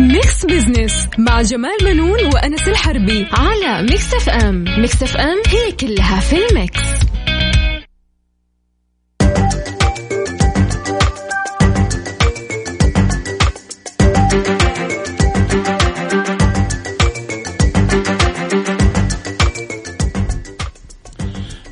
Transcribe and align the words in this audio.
ميكس 0.00 0.46
بزنس 0.46 1.08
مع 1.18 1.42
جمال 1.42 1.76
بنون 1.84 2.24
وأنس 2.34 2.68
الحربي 2.68 3.26
على 3.32 3.82
ميكس 3.82 4.14
اف 4.14 4.28
ام 4.28 4.64
ميكس 4.78 5.02
اف 5.02 5.16
ام 5.16 5.42
هي 5.48 5.72
كلها 5.72 6.20
في 6.20 6.36
الميكس. 6.36 6.80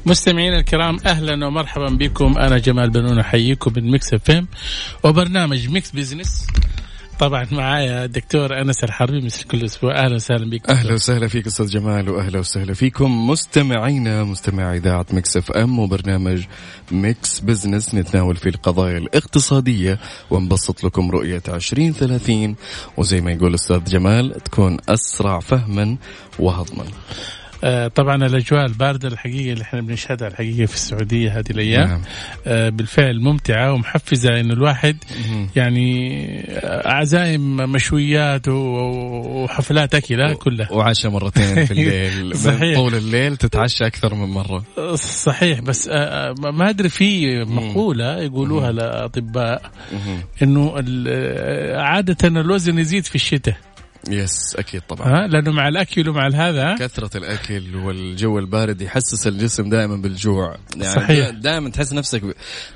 مستمعينا 0.07 0.59
الكرام 0.59 0.97
أهلا 1.07 1.47
ومرحبا 1.47 1.89
بكم. 1.89 2.39
أنا 2.39 2.59
جمال 2.59 2.91
بنون 2.91 3.19
أحييكم 3.19 3.73
من 3.77 3.91
ميكس 3.91 4.15
اف 4.15 4.31
ام 4.31 4.49
وبرنامج 5.05 5.69
ميكس 5.69 5.91
بزنس 5.91 6.47
طبعا 7.19 7.47
معايا 7.53 8.07
دكتور 8.07 8.61
أنس 8.61 8.85
الحربي 8.85 9.21
مثل 9.21 9.45
كل 9.45 9.65
أسبوع. 9.65 10.05
أهلا 10.05 10.15
وسهلا 10.15 10.51
بك 10.51 10.71
أهلا 10.71 10.95
وسهلا 10.95 11.29
فيك 11.29 11.47
أستاذ 11.47 11.67
جمال 11.67 12.11
واهلا 12.11 12.39
وسهلا 12.39 12.75
فيكم 12.75 13.31
مستمعينا 13.31 14.25
مستمعي 14.25 14.77
إذاعة 14.77 15.07
ميكس 15.13 15.37
إف 15.37 15.51
إم 15.51 15.79
وبرنامج 15.79 16.45
ميكس 16.93 17.41
بزنس. 17.41 17.95
نتناول 17.95 18.37
فيه 18.37 18.51
القضايا 18.51 18.99
الاقتصادية 18.99 19.99
ونبسط 20.31 20.85
لكم 20.85 21.11
رؤية 21.11 21.43
2030 21.49 22.57
وزي 22.97 23.21
ما 23.21 23.33
يقول 23.33 23.49
الاستاذ 23.49 23.85
جمال 23.85 24.41
تكون 24.45 24.77
أسرع 24.89 25.41
فهما 25.41 25.97
وهضما. 26.39 26.85
آه، 27.65 27.89
طبعا 27.89 28.17
الأجواء 28.27 28.67
الباردة 28.67 29.09
الحقيقة 29.09 29.53
اللي 29.53 29.63
إحنا 29.63 29.81
بنشهدها 29.81 30.29
الحقيقة 30.29 30.67
في 30.67 30.75
السعودية 30.75 31.39
هذه 31.39 31.51
الأيام 31.51 31.89
نعم. 31.89 32.03
آه، 32.47 32.69
بالفعل 32.69 33.21
ممتعة 33.21 33.73
ومحفزة 33.73 34.41
انه 34.41 34.55
الواحد 34.55 34.97
يعني 35.57 35.99
آه، 36.51 36.89
عزايم 36.89 37.57
مشويات 37.57 38.49
وحفلات 38.49 39.95
اكل 39.95 40.35
كلها 40.35 40.73
وعشاء 40.73 41.13
مرتين 41.13 41.65
في 41.65 41.71
الليل 41.81 42.37
صحيح. 42.37 42.77
طول 42.77 42.95
الليل 42.95 43.37
تتعشى 43.37 43.87
أكثر 43.87 44.15
من 44.15 44.29
مرة. 44.29 44.65
صحيح 44.97 45.61
بس 45.61 45.89
آه، 45.89 45.95
آه، 45.95 46.35
ما 46.51 46.71
أدري 46.71 46.89
في 46.89 47.39
مقولة 47.45 48.19
يقولوها 48.19 48.71
الاطباء. 48.71 49.63
إنه 50.43 50.75
آه، 51.09 51.81
عادة 51.81 52.29
الوزن 52.29 52.79
يزيد 52.79 53.05
في 53.05 53.15
الشتاء 53.15 53.57
يس 54.11 54.57
أكيد 54.57 54.83
طبعا. 54.89 55.07
ها 55.07 55.27
لأنه 55.27 55.51
مع 55.51 55.69
الأكل 55.69 56.09
ومع 56.09 56.29
هذا 56.35 56.75
كثرة 56.79 57.17
الأكل 57.17 57.77
والجو 57.77 58.39
البارد 58.39 58.81
يحسس 58.81 59.27
الجسم 59.27 59.71
دائما 59.71 59.97
بالجوع. 59.97 60.57
يعني 60.77 60.95
صحيح. 60.95 61.29
دائما 61.29 61.71
تحس 61.71 61.93
نفسك 61.93 62.23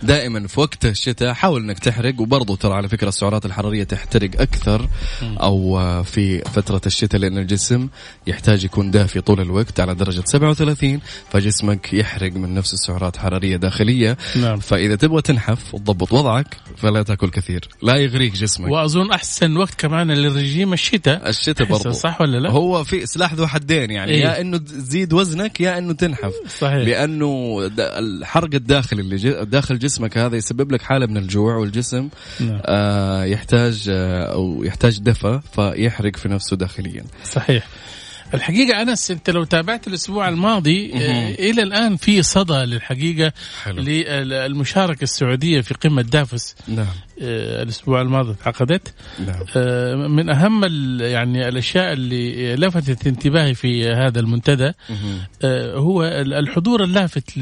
دائما 0.02 0.46
في 0.46 0.60
وقت 0.60 0.86
الشتاء 0.86 1.32
حاول 1.32 1.62
إنك 1.62 1.78
تحرق. 1.78 2.20
وبرضه 2.20 2.56
ترى 2.56 2.74
على 2.74 2.88
فكرة 2.88 3.08
السعرات 3.08 3.46
الحرارية 3.46 3.84
تحترق 3.84 4.40
أكثر 4.40 4.88
أو 5.22 5.78
آه، 5.78 6.02
في 6.02 6.38
فترة 6.38 6.80
الشتاء 6.86 7.20
لأن 7.20 7.38
الجسم 7.38 7.88
يحتاج 8.26 8.64
يكون 8.64 8.90
دافي 8.90 9.20
طول 9.20 9.40
الوقت 9.40 9.80
على 9.80 9.94
درجة 9.94 10.22
37 10.24 11.00
فجسمك 11.30 11.92
يحرق 11.92 12.32
من 12.32 12.54
نفس 12.54 12.72
السعرات 12.74 13.16
حرارية 13.16 13.56
داخلية. 13.56 14.16
نعم. 14.36 14.60
فإذا 14.60 14.96
تبغى 14.96 15.22
تنحف 15.22 15.74
وتضبط 15.74 16.12
وضعك 16.12 16.56
فلا 16.76 17.02
تأكل 17.02 17.30
كثير. 17.30 17.68
لا 17.82 17.96
يغريك 17.96 18.32
جسمك. 18.32 18.70
وأظن 18.70 19.10
أحسن 19.12 19.56
وقت 19.56 19.74
كمان 19.74 20.10
للرجيم 20.10 20.72
الشتاء 20.72 21.11
الشتاء؟ 21.12 21.68
برضه 21.72 21.90
صح 21.90 22.20
ولا 22.20 22.38
لا؟ 22.38 22.50
هو 22.50 22.84
في 22.84 23.06
سلاح 23.06 23.34
ذو 23.34 23.46
حدين 23.46 23.90
يعني 23.90 24.12
إيه. 24.12 24.20
يا 24.20 24.40
إنه 24.40 24.58
تزيد 24.58 25.12
وزنك 25.12 25.60
يا 25.60 25.78
إنه 25.78 25.92
تنحف. 25.92 26.32
صحيح. 26.60 26.74
لأنه 26.88 27.58
الحرق 27.78 28.54
الداخلي 28.54 29.00
اللي 29.00 29.16
ج- 29.16 29.42
داخل 29.44 29.78
جسمك 29.78 30.18
هذا 30.18 30.36
يسبب 30.36 30.72
لك 30.72 30.82
حالة 30.82 31.06
من 31.06 31.16
الجوع 31.16 31.56
والجسم 31.56 32.08
نعم. 32.40 32.60
آه 32.66 33.24
يحتاج 33.24 33.86
آه 33.90 34.32
أو 34.32 34.64
يحتاج 34.64 34.98
دفى 35.00 35.40
فيحرق 35.54 36.16
في 36.16 36.28
نفسه 36.28 36.56
داخليا. 36.56 37.04
صحيح. 37.24 37.66
الحقيقة 38.34 38.82
أنس 38.82 39.10
أنت 39.10 39.30
لو 39.30 39.44
تابعت 39.44 39.86
الأسبوع 39.88 40.28
الماضي 40.28 40.92
آه، 40.94 41.30
إلى 41.34 41.62
الآن 41.62 41.96
في 41.96 42.22
صدى 42.22 42.54
للحقيقة 42.64 43.32
حلو. 43.64 43.82
للمشاركة 43.82 45.02
السعودية 45.02 45.60
في 45.60 45.74
قمة 45.74 46.02
دافوس. 46.02 46.54
نعم. 46.68 46.86
آه، 47.22 47.62
الأسبوع 47.62 48.00
الماضي 48.00 48.34
عقدت 48.46 48.94
نعم. 49.26 49.44
آه، 49.56 49.94
من 49.94 50.30
ال- 50.64 51.00
يعني 51.00 51.48
الأشياء 51.48 51.92
اللي 51.92 52.56
لفتت 52.56 53.06
انتباهي 53.06 53.54
في 53.54 53.88
هذا 53.88 54.20
المنتدى. 54.20 54.72
آه، 55.42 55.76
هو 55.76 56.04
ال- 56.04 56.34
الحضور 56.34 56.84
اللافت 56.84 57.36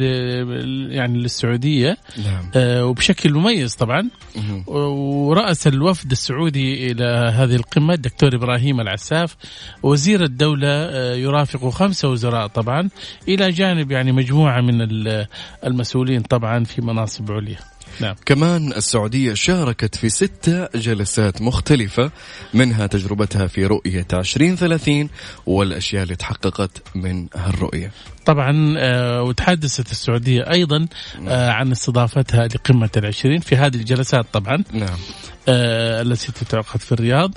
يعني 0.91 1.19
للسعودية 1.19 1.97
نعم. 2.25 2.51
وبشكل 2.57 3.33
مميز 3.33 3.75
طبعا. 3.75 4.09
ورأس 4.67 5.67
الوفد 5.67 6.11
السعودي 6.11 6.93
إلى 6.93 7.05
هذه 7.35 7.55
القمة 7.55 7.95
الدكتور 7.95 8.35
إبراهيم 8.35 8.81
العساف 8.81 9.37
وزير 9.83 10.23
الدولة 10.25 10.69
آه، 10.69 11.15
يرافق 11.15 11.69
خمسة 11.69 12.09
وزراء 12.09 12.47
طبعا 12.47 12.89
إلى 13.29 13.51
جانب 13.51 13.91
يعني 13.91 14.13
مجموعة 14.13 14.61
من 14.61 14.83
ال- 14.83 15.27
المسؤولين 15.67 16.21
طبعا 16.23 16.65
في 16.65 16.83
مناصب 16.83 17.33
عليا. 17.33 17.57
نعم. 18.01 18.15
كمان 18.27 18.73
السعودية 18.73 19.35
شاركت 19.35 19.95
في 19.95 20.09
ستة 20.09 20.69
جلسات 20.75 21.43
مختلفة 21.43 22.11
منها 22.55 22.87
تجربتها 22.87 23.47
في 23.47 23.67
رؤية 23.67 24.07
2030 24.13 25.09
والأشياء 25.47 26.03
اللي 26.03 26.17
تحققت 26.17 26.83
من 26.95 27.27
هالرؤية. 27.37 27.93
طبعا 28.27 28.75
آه، 28.79 29.23
وتحدثت 29.23 29.91
السعودية 29.91 30.51
أيضا 30.51 30.87
آه، 31.29 31.51
عن 31.51 31.73
استضافتها 31.73 32.47
لقمة 32.47 32.91
العشرين 32.97 33.41
في 33.41 33.57
هذه 33.57 33.77
الجلسات 33.77 34.27
طبعا 34.33 34.65
نعم. 34.73 34.99
آه، 35.49 36.03
التي 36.03 36.33
تتعقد 36.33 36.81
في 36.81 36.93
الرياض. 36.93 37.33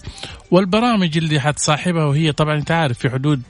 والبرامج 0.52 1.18
اللي 1.18 1.40
حتصاحبها 1.40 2.06
وهي 2.06 2.32
طبعا 2.32 2.56
أنت 2.56 2.72
عارف 2.72 2.98
في 3.00 3.10
حدود 3.10 3.42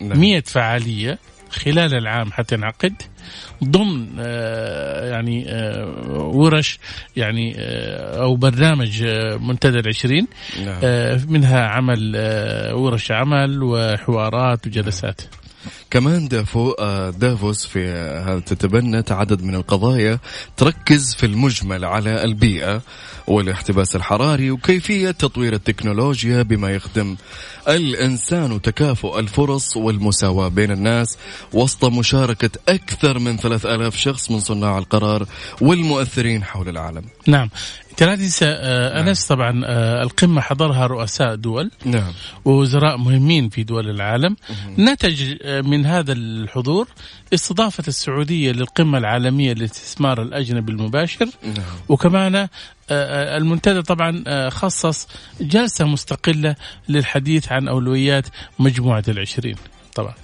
نعم. 0.00 0.20
100 0.20 0.40
فعالية 0.40 1.18
خلال 1.52 1.94
العام 1.94 2.32
حتنعقد 2.32 3.02
ضمن 3.64 4.06
آه، 4.20 5.10
يعني 5.10 5.44
آه، 5.48 5.86
ورش 6.16 6.78
يعني 7.16 7.54
آه، 7.58 8.22
أو 8.22 8.36
برنامج 8.36 9.04
منتدى 9.40 9.78
العشرين 9.78 10.26
نعم. 10.64 10.78
منها 11.28 11.66
عمل 11.66 12.16
ورش 12.72 13.12
عمل 13.12 13.62
وحوارات 13.62 14.66
وجلسات 14.66 15.20
كمان 15.90 16.28
دافو 16.28 16.70
آه، 16.70 17.10
دافوس 17.10 17.66
في 17.66 17.88
هذا 18.26 18.38
تتبنت 18.40 19.12
عدد 19.12 19.42
من 19.42 19.54
القضايا. 19.54 20.18
تركز 20.56 21.14
في 21.14 21.26
المجمل 21.26 21.84
على 21.84 22.24
البيئة 22.24 22.82
والاحتباس 23.26 23.96
الحراري 23.96 24.50
وكيفية 24.50 25.10
تطوير 25.10 25.52
التكنولوجيا 25.52 26.42
بما 26.42 26.70
يخدم 26.70 27.16
الإنسان 27.68 28.52
وتكافؤ 28.52 29.18
الفرص 29.18 29.76
والمساواة 29.76 30.48
بين 30.48 30.70
الناس. 30.70 31.18
وسط 31.52 31.84
مشاركة 31.84 32.50
أكثر 32.68 33.18
من 33.18 33.36
3000 33.36 33.96
شخص 33.96 34.30
من 34.30 34.40
صناع 34.40 34.78
القرار 34.78 35.26
والمؤثرين 35.60 36.44
حول 36.44 36.68
العالم. 36.68 37.04
نعم. 37.26 37.50
انت 37.92 38.02
لا 38.02 38.16
تنسى 38.16 38.44
آه، 38.48 39.00
أنس 39.00 39.26
طبعا 39.26 39.62
آه، 39.66 40.02
القمة 40.02 40.40
حضرها 40.40 40.86
رؤساء 40.86 41.34
دول. 41.34 41.70
نعم. 41.84 42.12
ووزراء 42.44 42.96
مهمين 42.96 43.48
في 43.48 43.62
دول 43.62 43.90
العالم. 43.90 44.36
نتج 44.78 45.34
آه، 45.42 45.60
من 45.60 45.86
هذا 45.86 46.12
الحضور 46.12 46.88
استضافة 47.34 47.84
السعودية 47.88 48.52
للقمة 48.52 48.98
العالمية 48.98 49.52
للاستثمار 49.52 50.22
الأجنبي 50.22 50.72
المباشر. 50.72 51.28
نعم. 51.44 51.64
وكمان 51.88 52.48
المنتدى 52.90 53.82
طبعا 53.82 54.24
خصص 54.50 55.08
جلسة 55.40 55.84
مستقلة 55.84 56.56
للحديث 56.88 57.52
عن 57.52 57.68
أولويات 57.68 58.26
مجموعة 58.58 59.04
العشرين. 59.08 59.56
طبعا. 59.94 60.14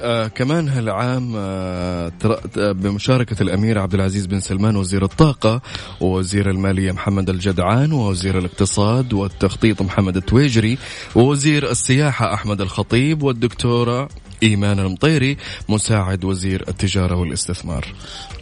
آه 0.00 0.28
كمان 0.28 0.68
هالعام 0.68 1.32
آه 1.36 2.12
آه، 2.58 2.72
بمشاركة 2.72 3.42
الأمير 3.42 3.78
عبد 3.78 3.94
العزيز 3.94 4.26
بن 4.26 4.40
سلمان 4.40 4.76
وزير 4.76 5.04
الطاقة 5.04 5.60
ووزير 6.00 6.50
المالية 6.50 6.92
محمد 6.92 7.30
الجدعان 7.30 7.92
ووزير 7.92 8.38
الاقتصاد 8.38 9.12
والتخطيط 9.12 9.82
محمد 9.82 10.16
التويجري 10.16 10.78
ووزير 11.14 11.70
السياحة 11.70 12.34
أحمد 12.34 12.60
الخطيب 12.60 13.22
والدكتورة 13.22 14.08
إيمان 14.42 14.78
المطيري 14.78 15.36
مساعد 15.68 16.24
وزير 16.24 16.64
التجارة 16.68 17.14
والاستثمار. 17.16 17.86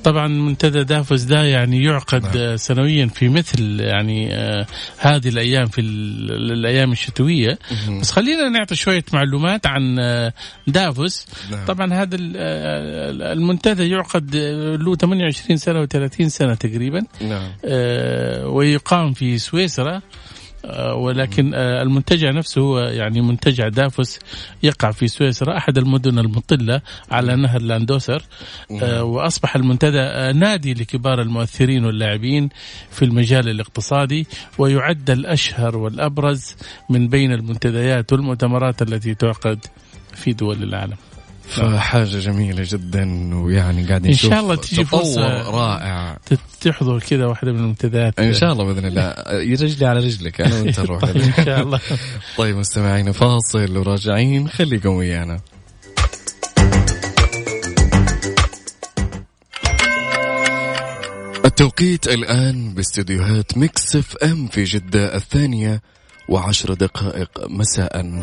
طبعا 0.05 0.29
منتدى 0.29 0.85
دافوس 0.85 1.23
ده 1.23 1.45
يعني 1.45 1.85
يعقد 1.85 2.37
آه، 2.37 2.57
سنويا 2.57 3.07
في 3.07 3.29
مثل 3.29 3.81
يعني 3.81 4.35
آه، 4.35 4.67
هذه 4.99 5.29
الأيام 5.29 5.67
في 5.67 5.81
ال- 5.81 6.53
الأيام 6.53 6.93
الشتوية. 6.93 7.59
بس 8.01 8.11
خلينا 8.11 8.49
نعطي 8.49 8.75
شوية 8.77 9.05
معلومات 9.13 9.67
عن 9.67 9.99
آه، 10.01 10.33
دافوس. 10.67 11.27
نعم. 11.51 11.65
طبعا 11.67 11.93
هذا 11.95 12.17
آه، 12.37 13.33
المنتدى 13.33 13.89
يعقد 13.91 14.37
آه، 14.37 14.77
له 14.77 14.97
28 14.97 15.57
سنة 15.57 15.87
و30 15.87 16.27
سنة 16.27 16.55
تقريبا. 16.55 17.03
نعم. 17.21 17.49
آه، 17.65 18.47
ويقام 18.47 19.13
في 19.13 19.39
سويسرا. 19.39 20.01
ولكن 20.95 21.55
آه، 21.55 21.83
المنتجع 21.83 22.31
نفسه 22.31 22.61
هو 22.61 22.79
يعني 22.79 23.21
منتجع 23.21 23.69
دافوس 23.69 24.19
يقع 24.63 24.91
في 24.91 25.09
سويسرا 25.09 25.57
أحد 25.57 25.79
المدن 25.79 26.19
المطلة 26.19 26.81
على 27.11 27.37
نهر 27.37 27.61
لاندوسر 27.61 28.23
آه، 28.83 29.05
وأصبح 29.05 29.57
المنتدى 29.57 29.99
نادي 30.39 30.75
لكبار 30.75 31.23
المؤثرين 31.23 31.85
واللاعبين 31.85 32.49
في 32.91 33.05
المجال 33.05 33.49
الاقتصادي 33.49 34.27
ويعد 34.59 35.11
الأشهر 35.11 35.77
والأبرز 35.77 36.57
من 36.91 37.09
بين 37.09 37.33
المنتديات 37.33 38.13
والمؤتمرات 38.13 38.83
التي 38.83 39.15
تعقد 39.15 39.67
في 40.15 40.33
دول 40.33 40.63
العالم. 40.63 40.97
فحاجة 41.51 42.19
جميلة 42.19 42.63
جدا 42.67 43.35
ويعني 43.35 43.87
قاعدين 43.87 44.11
نشوف 44.11 44.25
إن 44.25 44.31
شاء 44.31 44.41
الله 44.41 44.55
تجي 44.55 44.85
فرصة 44.85 45.51
رائع. 45.51 46.19
تحضر 46.61 46.99
كذا 46.99 47.27
واحدة 47.27 47.53
من 47.53 47.59
المنتديات 47.59 48.19
إن 48.19 48.35
شاء 48.35 48.53
الله 48.53 48.65
بإذن 48.65 48.87
الله. 48.87 49.15
رجلي 49.65 49.87
على 49.87 50.01
رجلك 50.01 50.41
أنا 50.41 50.55
وأنت 50.55 50.81
نروح. 50.81 51.01
طيب 51.05 51.17
إن 51.17 51.45
شاء 51.45 51.63
الله. 51.63 51.81
طيب 52.39 52.57
مستمعينا 52.57 53.13
فاصل 53.13 53.77
وراجعين. 53.77 54.49
خليكم 54.49 54.89
ويانا. 54.89 55.41
التوقيت 61.45 62.09
الآن 62.09 62.75
باستديوهات 62.75 63.59
ميكس 63.59 63.97
اف 63.97 64.17
ام 64.17 64.47
في 64.47 64.65
جدة 64.65 65.17
الثانية 65.17 65.83
وعشر 66.29 66.75
دقائق 66.75 67.31
مساء. 67.49 68.21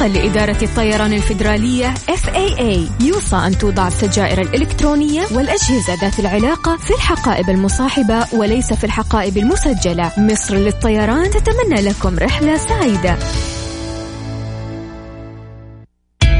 وفقا 0.00 0.08
لإدارة 0.08 0.56
الطيران 0.62 1.12
الفيدرالية 1.12 1.94
FAA 1.94 3.02
يوصى 3.02 3.36
أن 3.36 3.58
توضع 3.58 3.88
السجائر 3.88 4.40
الإلكترونية 4.40 5.22
والأجهزة 5.30 5.94
ذات 6.00 6.18
العلاقة 6.18 6.76
في 6.76 6.90
الحقائب 6.90 7.50
المصاحبة 7.50 8.26
وليس 8.32 8.72
في 8.72 8.84
الحقائب 8.84 9.38
المسجلة. 9.38 10.12
مصر 10.18 10.54
للطيران 10.54 11.30
تتمنى 11.30 11.80
لكم 11.80 12.18
رحلة 12.18 12.56
سعيدة. 12.56 13.18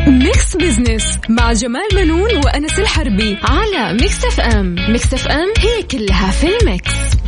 ميكس 0.07 0.57
بزنس 0.57 1.19
مع 1.29 1.53
جمال 1.53 1.89
بنون 1.95 2.37
وأنس 2.45 2.79
الحربي 2.79 3.39
على 3.43 3.93
ميكس 3.93 4.25
اف 4.25 4.41
ام 4.41 4.75
ميكس 4.89 5.15
اف 5.15 5.29
ام 5.29 5.53
هي 5.59 5.83
كلها 5.83 6.31
في 6.31 6.47
الميكس. 6.57 7.20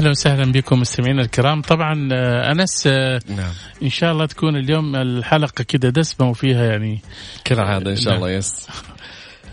أهلا 0.00 0.10
وسهلا 0.10 0.52
بكم 0.52 0.80
مستمعينا 0.80 1.22
الكرام. 1.22 1.62
طبعا 1.62 2.08
آه، 2.12 2.52
أنس 2.52 2.86
آه، 2.86 3.20
نعم. 3.28 3.52
إن 3.82 3.88
شاء 3.88 4.12
الله 4.12 4.26
تكون 4.26 4.56
اليوم 4.56 4.96
الحلقة 4.96 5.64
كده 5.64 5.88
دسمة 5.88 6.30
وفيها 6.30 6.64
يعني 6.64 7.00
كالعاده 7.44 7.90
إن 7.90 7.96
شاء 7.96 8.14
الله 8.14 8.30
yes. 8.30 8.68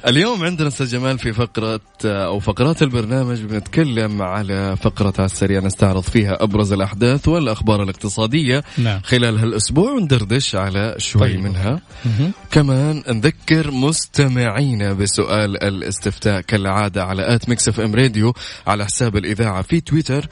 اليوم 0.08 0.44
عندنا 0.44 0.68
أستاذ 0.68 0.88
جمال 0.88 1.20
في 1.20 1.34
فقرة 1.34 1.80
أو 2.06 2.40
فقرات 2.40 2.82
البرنامج 2.82 3.42
بنتكلم 3.42 4.22
على 4.22 4.76
فقرة 4.76 5.14
على 5.18 5.26
السريع 5.26 5.60
نستعرض 5.60 6.02
فيها 6.02 6.44
أبرز 6.44 6.74
الأحداث 6.74 7.28
والأخبار 7.28 7.84
الاقتصادية 7.84 8.64
نعم. 8.78 9.02
خلال 9.04 9.40
هالأسبوع 9.40 9.92
وندردش 9.92 10.56
على 10.56 10.96
شوي 10.98 11.22
طيب. 11.22 11.40
منها 11.40 11.82
مهم. 12.06 12.32
كمان 12.52 13.04
نذكر 13.08 13.72
مستمعينا 13.72 14.94
بسؤال 14.94 15.64
الاستفتاء 15.64 16.42
كالعادة 16.42 17.04
على 17.04 17.36
at 17.36 17.50
ميكس 17.50 17.68
إف 17.68 17.80
إم 17.80 17.96
راديو 17.96 18.34
على 18.68 18.86
حساب 18.86 19.18
الإذاعة 19.18 19.62
في 19.62 19.82
تويتر 19.82 20.28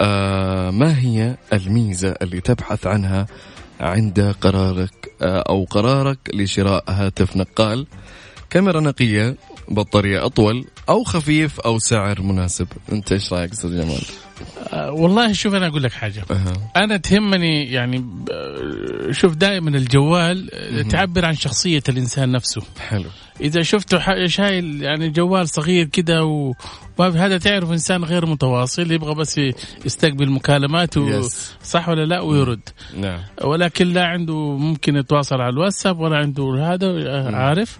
آه 0.00 0.70
ما 0.70 0.98
هي 0.98 1.36
الميزة 1.52 2.14
اللي 2.22 2.40
تبحث 2.40 2.86
عنها 2.86 3.26
عند 3.80 4.34
قرارك 4.40 5.12
آه 5.22 5.44
أو 5.48 5.64
قرارك 5.64 6.18
لشراء 6.34 6.84
هاتف 6.88 7.36
نقال 7.36 7.86
كاميرا 8.50 8.80
نقية 8.80 9.36
بطارية 9.68 10.26
أطول 10.26 10.64
أو 10.88 11.04
خفيف 11.04 11.60
أو 11.60 11.78
سعر 11.78 12.22
مناسب 12.22 12.68
أنت 12.92 13.12
إيش 13.12 13.32
رأيك 13.32 13.52
أستاذ 13.52 13.70
جمال؟ 13.70 14.02
آه، 14.72 14.90
والله 14.92 15.32
شوف 15.32 15.54
أنا 15.54 15.66
أقول 15.66 15.82
لك 15.82 15.92
حاجة. 15.92 16.24
أها. 16.30 16.52
أنا 16.76 16.96
تهمني 16.96 17.72
يعني 17.72 17.98
ب- 17.98 19.12
شوف 19.12 19.34
دائما 19.34 19.70
الجوال 19.70 20.48
آه، 20.54 20.82
تعبر 20.82 21.24
عن 21.24 21.34
شخصية 21.34 21.82
الإنسان 21.88 22.32
نفسه. 22.32 22.62
حلو. 22.88 23.04
إذا 23.40 23.62
شفته 23.62 24.26
شايل 24.26 24.82
يعني 24.82 25.10
جوال 25.10 25.48
صغير 25.48 25.84
كده 25.84 26.24
و 26.24 26.52
هذا 27.00 27.38
تعرف 27.38 27.70
إنسان 27.72 28.04
غير 28.04 28.26
متواصل 28.26 28.90
يبغى 28.92 29.14
بس 29.14 29.40
يستقبل 29.84 30.30
مكالمات 30.30 30.96
و... 30.96 31.22
صح 31.62 31.88
ولا 31.88 32.04
لا؟ 32.04 32.20
ويرد. 32.20 32.60
نعم. 32.96 33.20
ولكن 33.44 33.86
لا 33.92 34.04
عنده 34.06 34.34
ممكن 34.56 34.96
يتواصل 34.96 35.36
على 35.36 35.48
الواتساب 35.52 35.98
ولا 36.00 36.16
عنده 36.16 36.44
هذا 36.74 36.86
آه، 36.86 37.36
عارف؟ 37.36 37.78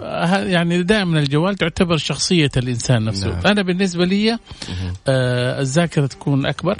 آه، 0.00 0.24
ه- 0.26 0.38
يعني 0.44 0.82
دائما 0.82 1.18
الجوال 1.18 1.54
تعتبر 1.54 1.96
شخصية 1.96 2.50
الإنسان 2.56 3.04
نفسه. 3.04 3.28
نعم. 3.28 3.46
أنا 3.46 3.62
بالنسبة 3.62 4.04
لي 4.04 4.32
آه 5.08 5.60
الذاكرة 5.60 5.87
تكون 5.88 6.46
أكبر. 6.46 6.76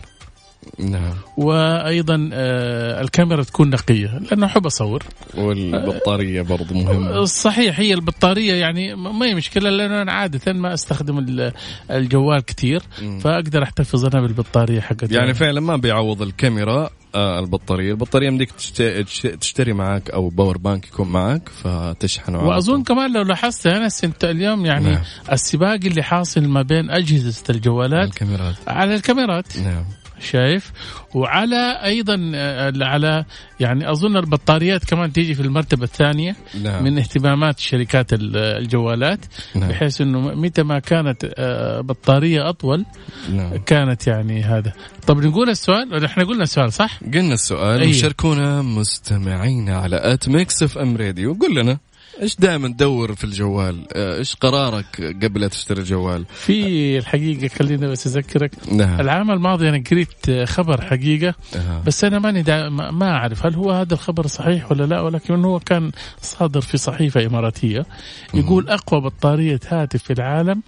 نعم. 0.79 1.15
وأيضا 1.37 2.31
آه 2.33 3.01
الكاميرا 3.01 3.43
تكون 3.43 3.71
نقية 3.71 4.19
لأنه 4.19 4.47
أحب 4.47 4.67
أصور. 4.67 5.03
والبطارية 5.35 6.43
برضو 6.43 6.75
مهمة. 6.75 7.25
صحيح 7.25 7.81
هي 7.81 7.95
البطارية 7.95 8.55
يعني 8.55 8.95
ما 8.95 9.27
هي 9.27 9.35
مشكلة 9.35 9.71
لأن 9.71 9.93
أنا 9.93 10.13
عادة 10.13 10.53
ما 10.53 10.75
أستخدم 10.75 11.19
ال- 11.19 11.53
الجوال 11.91 12.45
كثير 12.45 12.83
فأقدر 13.21 13.63
أحتفظ 13.63 14.05
أنا 14.07 14.21
بالبطارية 14.27 14.81
حقتي. 14.81 15.15
يعني 15.15 15.35
فعلا 15.35 15.61
ما 15.61 15.77
بيعوض 15.77 16.23
الكاميرا 16.23 16.91
آه 17.15 17.39
البطارية. 17.39 17.91
البطارية 17.91 18.31
مديك 18.31 18.51
تشت- 18.51 18.83
تش- 18.83 19.23
تشتري 19.41 19.73
معك 19.73 20.11
أو 20.11 20.29
power 20.29 20.59
bank 20.59 20.87
يكون 20.87 21.09
معك 21.09 21.49
فتشحنه 21.49 22.45
وأظن. 22.45 22.83
كمان 22.83 23.13
لو 23.13 23.23
لاحظت 23.23 23.67
أنا 23.67 23.89
انت 24.05 24.25
اليوم 24.25 24.67
يعني 24.67 24.91
نعم. 24.91 25.03
السباق 25.33 25.75
اللي 25.85 26.03
حاصل 26.03 26.49
ما 26.49 26.63
بين 26.63 26.91
أجهزة 26.91 27.43
الجوالات 27.51 28.09
الكاميرات. 28.09 28.55
على 28.69 28.95
الكاميرات. 28.95 29.59
نعم. 29.59 29.85
شايف؟ 30.21 30.73
وعلى 31.15 31.81
أيضا 31.85 32.33
آه، 32.35 32.73
على 32.81 33.25
يعني 33.61 33.91
أظن 33.91 34.17
البطاريات 34.17 34.85
كمان 34.85 35.13
تيجي 35.13 35.35
في 35.35 35.43
المرتبة 35.43 35.85
الثانية 35.85 36.37
نعم. 36.63 36.85
من 36.85 36.99
اهتمامات 36.99 37.59
شركات 37.59 38.13
ال- 38.13 38.37
الجوالات 38.37 39.21
نعم. 39.55 39.69
بحيث 39.69 40.01
إنه 40.01 40.21
متى 40.21 40.63
ما 40.63 40.79
كانت 40.79 41.33
آه، 41.39 41.81
بطارية 41.81 42.49
أطول 42.49 42.85
نعم. 43.33 43.57
كانت 43.57 44.07
يعني 44.07 44.43
هذا. 44.43 44.73
طب 45.07 45.25
نقول 45.25 45.49
السؤال 45.51 46.05
إحنا 46.05 46.25
قلنا 46.25 46.43
السؤال 46.43 46.73
صح؟ 46.73 47.01
قلنا 47.15 47.35
السؤال 47.35 47.81
أيوه. 47.81 47.91
وشاركونا 47.91 48.63
مستمعينا 48.63 49.77
على 49.77 49.97
at 50.15 50.29
ميكس 50.29 50.63
إف 50.63 50.79
إم 50.79 50.97
راديو. 50.97 51.35
قول 51.35 51.55
لنا. 51.57 51.79
إيش 52.23 52.37
دائما 52.37 52.69
تدور 52.69 53.15
في 53.15 53.25
الجوال؟ 53.25 53.87
آه، 53.93 54.19
إيش 54.19 54.35
قرارك 54.35 55.17
قبل 55.23 55.41
لا 55.41 55.49
تشتري 55.49 55.81
الجوال؟ 55.81 56.25
في 56.25 56.99
الحقيقة 56.99 57.49
خليني 57.49 57.87
بس 57.87 58.07
أذكرك 58.07 58.51
نعم. 58.73 59.01
العام 59.01 59.31
الماضي 59.31 59.69
أنا 59.69 59.83
قريت 59.91 60.31
خبر 60.45 60.81
حقيقة 60.81 61.35
أها. 61.57 61.83
بس 61.87 62.05
أنا 62.05 62.19
ماني 62.19 62.43
دا 62.43 62.69
ما 62.69 62.91
ما 62.91 63.11
أعرف 63.11 63.47
هل 63.47 63.55
هو 63.55 63.71
هذا 63.71 63.95
الخبر 63.95 64.27
صحيح 64.27 64.73
ولا 64.73 64.85
لا 64.85 65.01
ولكن 65.01 65.45
هو 65.45 65.61
كان 65.61 65.91
صادر 66.21 66.61
في 66.61 66.77
صحيفة 66.79 67.27
إماراتية 67.27 67.87
يقول 68.35 68.69
أقوى 68.69 69.01
بطارية 69.01 69.61
هاتف 69.69 70.03
في 70.03 70.13
العالم 70.13 70.63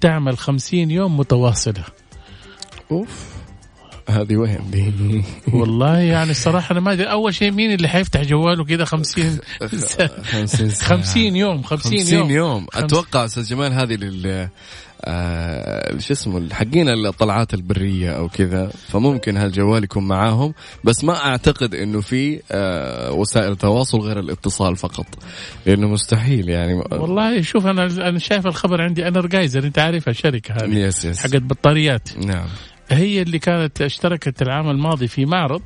تعمل 0.00 0.38
50 0.38 0.90
يوم 0.90 1.16
متواصلة. 1.16 1.84
أوف. 2.90 3.31
هذه 4.08 4.58
دي 4.70 5.22
والله 5.58 5.98
يعني 5.98 6.30
الصراحه 6.30 6.72
أنا 6.72 6.80
ما 6.80 6.92
أدري. 6.92 7.10
أول 7.10 7.34
شيء 7.34 7.50
مين 7.50 7.72
اللي 7.72 7.88
حيفتح 7.88 8.20
جواله 8.22 8.64
كذا 8.64 8.84
50 8.84 9.38
50 9.60 10.68
ساعة. 10.70 10.72
50 10.98 11.36
يوم 11.36 11.62
50 11.62 11.98
50 11.98 12.18
يوم. 12.18 12.30
يوم. 12.30 12.66
خمس- 12.72 12.82
أتوقع 12.84 13.24
أستاذ 13.24 13.44
جمال 13.44 13.72
هذه 13.72 13.94
لل 13.94 14.48
آه 15.04 15.98
شو 15.98 16.12
اسمه 16.12 16.54
حقين 16.54 16.88
الطلعات 16.88 17.54
البرية 17.54 18.10
أو 18.10 18.28
كذا. 18.28 18.70
فممكن 18.88 19.36
هالجوال 19.36 19.84
يكون 19.84 20.08
معاهم. 20.08 20.54
بس 20.84 21.04
ما 21.04 21.16
أعتقد 21.26 21.74
إنه 21.74 22.00
في 22.00 22.40
آه 22.50 23.12
وسائل 23.12 23.56
تواصل 23.56 23.98
غير 24.00 24.18
الاتصال 24.20 24.76
فقط. 24.76 25.06
لأنه 25.66 25.88
مستحيل 25.88 26.48
يعني. 26.48 26.74
والله 26.74 27.40
شوف 27.42 27.66
أنا 27.66 27.84
أنا 28.08 28.18
شايف 28.18 28.46
الخبر 28.46 28.80
عندي. 28.82 29.08
أنا 29.08 29.20
رجايزر 29.20 29.64
أنت 29.64 29.78
عارفها 29.78 30.10
الشركة 30.10 30.54
هذه. 30.54 30.78
يس 30.78 31.04
يس 31.04 31.18
حقت 31.20 31.36
بطاريات. 31.42 32.08
نعم. 32.18 32.46
هي 32.94 33.22
اللي 33.22 33.38
كانت 33.38 33.82
اشتركت 33.82 34.42
العام 34.42 34.70
الماضي 34.70 35.08
في 35.08 35.26
معرض. 35.26 35.62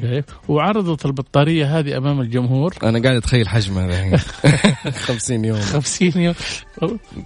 شايف؟ 0.00 0.24
وعرضت 0.48 1.06
البطارية 1.06 1.78
هذه 1.78 1.96
أمام 1.96 2.20
الجمهور. 2.20 2.74
أنا 2.82 3.02
قاعد 3.02 3.16
أتخيل 3.16 3.48
حجمها 3.48 3.86
الحين. 3.86 4.16
50 5.08 5.44
يوم. 5.44 5.60
50 5.60 6.12
يوم. 6.16 6.34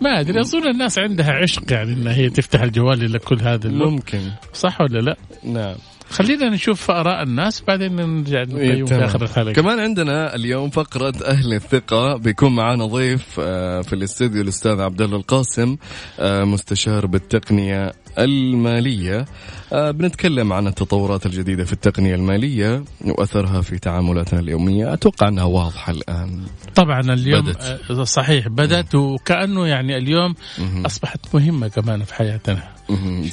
ما 0.01 0.21
أدري 0.21 0.41
أظن 0.41 0.69
الناس 0.71 0.99
عندها 0.99 1.33
عشق 1.33 1.73
يعني 1.73 1.93
انها 1.93 2.15
هي 2.15 2.31
تفتح 2.31 2.63
الجوال 2.63 3.13
لكل 3.13 3.41
هذا 3.43 3.71
ممكن. 3.71 4.21
صح 4.55 4.81
ولا 4.81 4.99
لا؟ 4.99 5.17
نعم. 5.45 5.77
خلينا 6.11 6.49
نشوف 6.49 6.91
آراء 6.91 7.23
الناس 7.23 7.63
بعدين 7.69 7.97
نرجع 7.97 8.43
نقيم 8.43 8.87
في 8.87 8.95
تمام. 8.95 9.03
آخر 9.03 9.23
الحلقة 9.23 9.53
كمان 9.53 9.81
عندنا 9.81 10.35
اليوم 10.35 10.71
فقرة 10.71 11.13
أهل 11.25 11.55
الثقة 11.55 12.17
بيكون 12.17 12.55
معنا 12.57 12.87
ضيف 12.87 13.41
آه، 13.41 13.81
في 13.81 13.93
الاستوديو 13.93 14.43
الأستاذ 14.43 14.81
عبد 14.81 15.03
الله 15.03 15.17
القاسم 15.17 15.77
آه، 16.21 16.45
مستشار 16.45 17.07
بالتقنية 17.07 17.93
المالية 18.19 19.25
آه، 19.73 19.91
بنتكلم 19.91 20.53
عن 20.53 20.67
التطورات 20.67 21.27
الجديدة 21.27 21.65
في 21.65 21.73
التقنية 21.73 22.15
المالية 22.15 22.85
وأثرها 23.05 23.61
في 23.61 23.79
تعاملاتنا 23.79 24.41
اليومية 24.41 24.93
أتوقع 24.93 25.29
أنها 25.29 25.45
واضحة 25.45 25.93
الآن 25.93 26.43
طبعا 26.75 27.01
اليوم 27.01 27.43
بدت. 27.43 28.01
صحيح 28.01 28.49
بدأت 28.49 28.95
وكأنه 28.95 29.67
يعني 29.67 29.97
اليوم 29.97 30.35
مهم. 30.59 30.87
أصبحت 30.87 31.35
مهمة 31.35 31.69
كمان 31.69 32.05
في 32.05 32.15
حياتنا. 32.15 32.78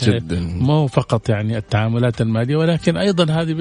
جدا. 0.03 0.39
مو 0.39 0.87
فقط 0.87 1.29
يعني 1.29 1.57
التعاملات 1.57 2.21
المالية 2.21 2.55
ولكن 2.55 2.97
أيضا 2.97 3.23
هذه 3.33 3.53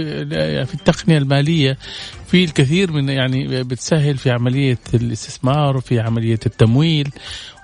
في 0.64 0.74
التقنية 0.74 1.18
المالية 1.18 1.78
في 2.26 2.44
الكثير 2.44 2.92
من 2.92 3.08
يعني 3.08 3.62
بتسهل 3.62 4.16
في 4.16 4.30
عملية 4.30 4.78
الاستثمار 4.94 5.76
وفي 5.76 6.00
عملية 6.00 6.38
التمويل 6.46 7.10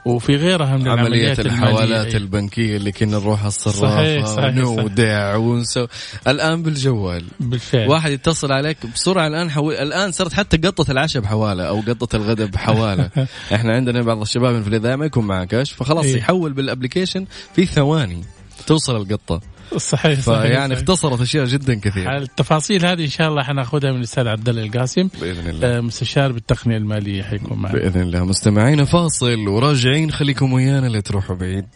وفي 0.04 0.36
غيرها 0.36 0.76
من 0.76 0.88
عملية 0.88 1.02
العمليات 1.06 1.40
الحوالات 1.40 1.84
المالية. 1.84 2.16
البنكية 2.16 2.76
اللي 2.76 2.92
كنا 2.92 3.18
نروح 3.18 3.48
صحيح، 3.48 4.28
ونودع 4.38 5.36
ونسوي 5.36 5.88
الآن 6.28 6.62
بالجوال. 6.62 7.24
بالفعل. 7.40 7.88
واحد 7.88 8.10
يتصل 8.10 8.52
عليك 8.52 8.76
بسرعة 8.94 9.26
الآن 9.26 9.50
حو... 9.50 9.70
الآن 9.70 10.12
صارت 10.12 10.32
حتى 10.32 10.56
قطة 10.56 10.90
العشاء 10.90 11.22
بحوالة 11.22 11.64
أو 11.64 11.80
قطة 11.80 12.16
الغداء 12.16 12.46
بحوالة 12.46 13.10
إحنا 13.54 13.74
عندنا 13.74 14.02
بعض 14.02 14.20
الشباب 14.20 14.62
في 14.62 14.68
الإذاعة 14.68 14.96
ما 14.96 15.06
يكون 15.06 15.26
معاه 15.26 15.44
كاش 15.44 15.72
فخلاص 15.72 16.04
إيه. 16.04 16.16
يحول 16.16 16.52
بالابلكيشن 16.52 17.26
في 17.54 17.66
ثواني 17.66 18.24
توصل 18.66 18.96
القطة. 18.96 19.40
صحيح 19.76 20.20
صحيح 20.20 20.40
فيعني 20.40 20.74
صحيح. 20.74 20.88
اختصرت 20.88 21.20
أشياء 21.20 21.44
جدا 21.44 21.74
كثيرة. 21.74 22.16
التفاصيل 22.16 22.86
هذه 22.86 23.04
إن 23.04 23.08
شاء 23.08 23.28
الله 23.28 23.42
حناخذها 23.42 23.90
من 23.90 23.98
الأستاذ 23.98 24.28
عبد 24.28 24.48
الله 24.48 24.62
القاسم 24.62 25.08
بإذن 25.20 25.48
الله. 25.48 25.76
آه، 25.76 25.80
مستشار 25.80 26.32
بالتقنية 26.32 26.76
المالية 26.76 27.22
حيكون 27.22 27.58
معنا. 27.58 27.74
بإذن 27.74 28.00
الله. 28.00 28.24
مستمعينا 28.24 28.84
فاصل 28.84 29.48
وراجعين. 29.48 30.10
خليكم 30.10 30.52
ويانا 30.52 30.86
لا 30.86 31.00
تروحوا 31.00 31.36
بعيد. 31.36 31.66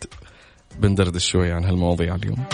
بندردش 0.79 1.31
شوي 1.31 1.53
عن 1.53 1.65
هالمواضيع 1.65 2.15
اليوم. 2.15 2.45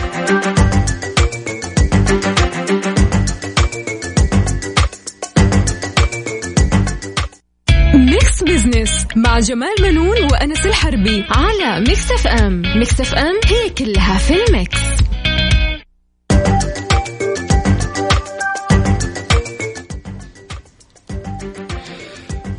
Mix 7.94 8.42
Business 8.42 9.06
مع 9.16 9.38
جمال 9.38 9.74
منون 9.82 10.24
وأنس 10.32 10.66
الحربي 10.66 11.24
على 11.30 11.80
Mix 11.80 12.12
FM 12.12 12.62
Mix 12.76 13.00
FM 13.00 13.40
هي 13.44 13.70
كلها 13.70 14.18
في 14.18 14.34
ال 14.44 14.55
Mix. 14.55 14.99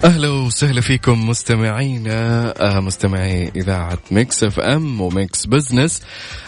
أهلا 0.04 0.30
وسهلا 0.30 0.82
فيكم 0.82 1.30
مستمعينا 1.30 2.54
آه 2.62 2.80
مستمعي 2.80 3.52
إذاعة 3.56 3.98
Mix 4.12 4.44
FM 4.44 4.60
و 4.60 5.02
Mix 5.02 5.46
Business. 5.46 6.02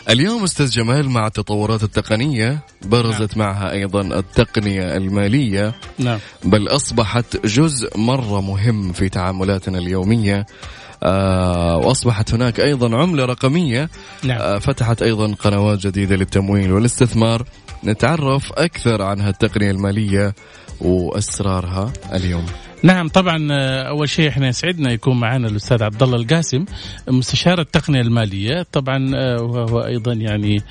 اليوم 0.09 0.43
أستاذ 0.43 0.69
جمال 0.69 1.09
مع 1.09 1.27
التطورات 1.27 1.83
التقنية 1.83 2.59
برزت 2.85 3.37
معها 3.37 3.71
أيضا 3.71 4.01
التقنية 4.01 4.97
المالية. 4.97 5.73
نعم. 5.99 6.19
بل 6.43 6.67
أصبحت 6.67 7.45
جزء 7.45 7.97
مرة 7.97 8.41
مهم 8.41 8.93
في 8.93 9.09
تعاملاتنا 9.09 9.77
اليومية 9.77 10.45
آه 11.03 11.77
وأصبحت 11.77 12.33
هناك 12.33 12.59
أيضا 12.59 12.97
عملة 12.97 13.25
رقمية 13.25 13.89
نعم. 14.23 14.41
آه 14.41 14.59
فتحت 14.59 15.01
أيضا 15.01 15.33
قنوات 15.33 15.79
جديدة 15.87 16.15
للتمويل 16.15 16.71
والاستثمار. 16.71 17.45
نتعرف 17.83 18.51
أكثر 18.53 19.01
عن 19.01 19.21
هالتقنية 19.21 19.71
المالية 19.71 20.35
وأسرارها 20.81 21.93
اليوم. 22.13 22.45
نعم 22.83 23.07
طبعا 23.07 23.47
آه، 23.51 23.83
أول 23.89 24.09
شيء 24.09 24.29
إحنا 24.29 24.47
يسعدنا 24.47 24.91
يكون 24.91 25.19
معنا 25.19 25.47
الأستاذ 25.47 25.83
عبد 25.83 26.03
الله 26.03 26.15
القاسم 26.15 26.65
مستشار 27.07 27.61
التقنية 27.61 28.01
المالية. 28.01 28.65
طبعا 28.71 29.11
آه، 29.15 29.41
وهو 29.41 29.79
أيضا 29.85 30.13
يعني 30.13 30.61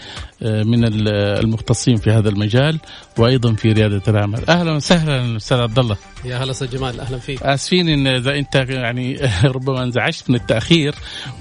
آه، 0.42 0.62
من 0.62 0.84
ال- 0.84 1.08
المختصين 1.44 1.96
في 1.96 2.10
هذا 2.10 2.28
المجال 2.28 2.78
وأيضا 3.18 3.54
في 3.54 3.72
ريادة 3.72 4.02
الأعمال. 4.08 4.50
أهلا 4.50 4.72
وسهلا 4.72 5.36
أستاذ 5.36 5.58
عبد 5.58 5.78
الله. 5.78 5.96
يا 6.24 6.36
هلا 6.36 6.50
أستاذ 6.50 6.70
جمال 6.70 7.00
أهلا 7.00 7.18
فيك. 7.18 7.42
آسفين 7.42 7.88
إن 7.88 8.06
إذا 8.06 8.34
أنت 8.38 8.54
يعني 8.54 9.16
ربما 9.44 9.82
انزعجت 9.82 10.30
من 10.30 10.36
التأخير 10.36 10.94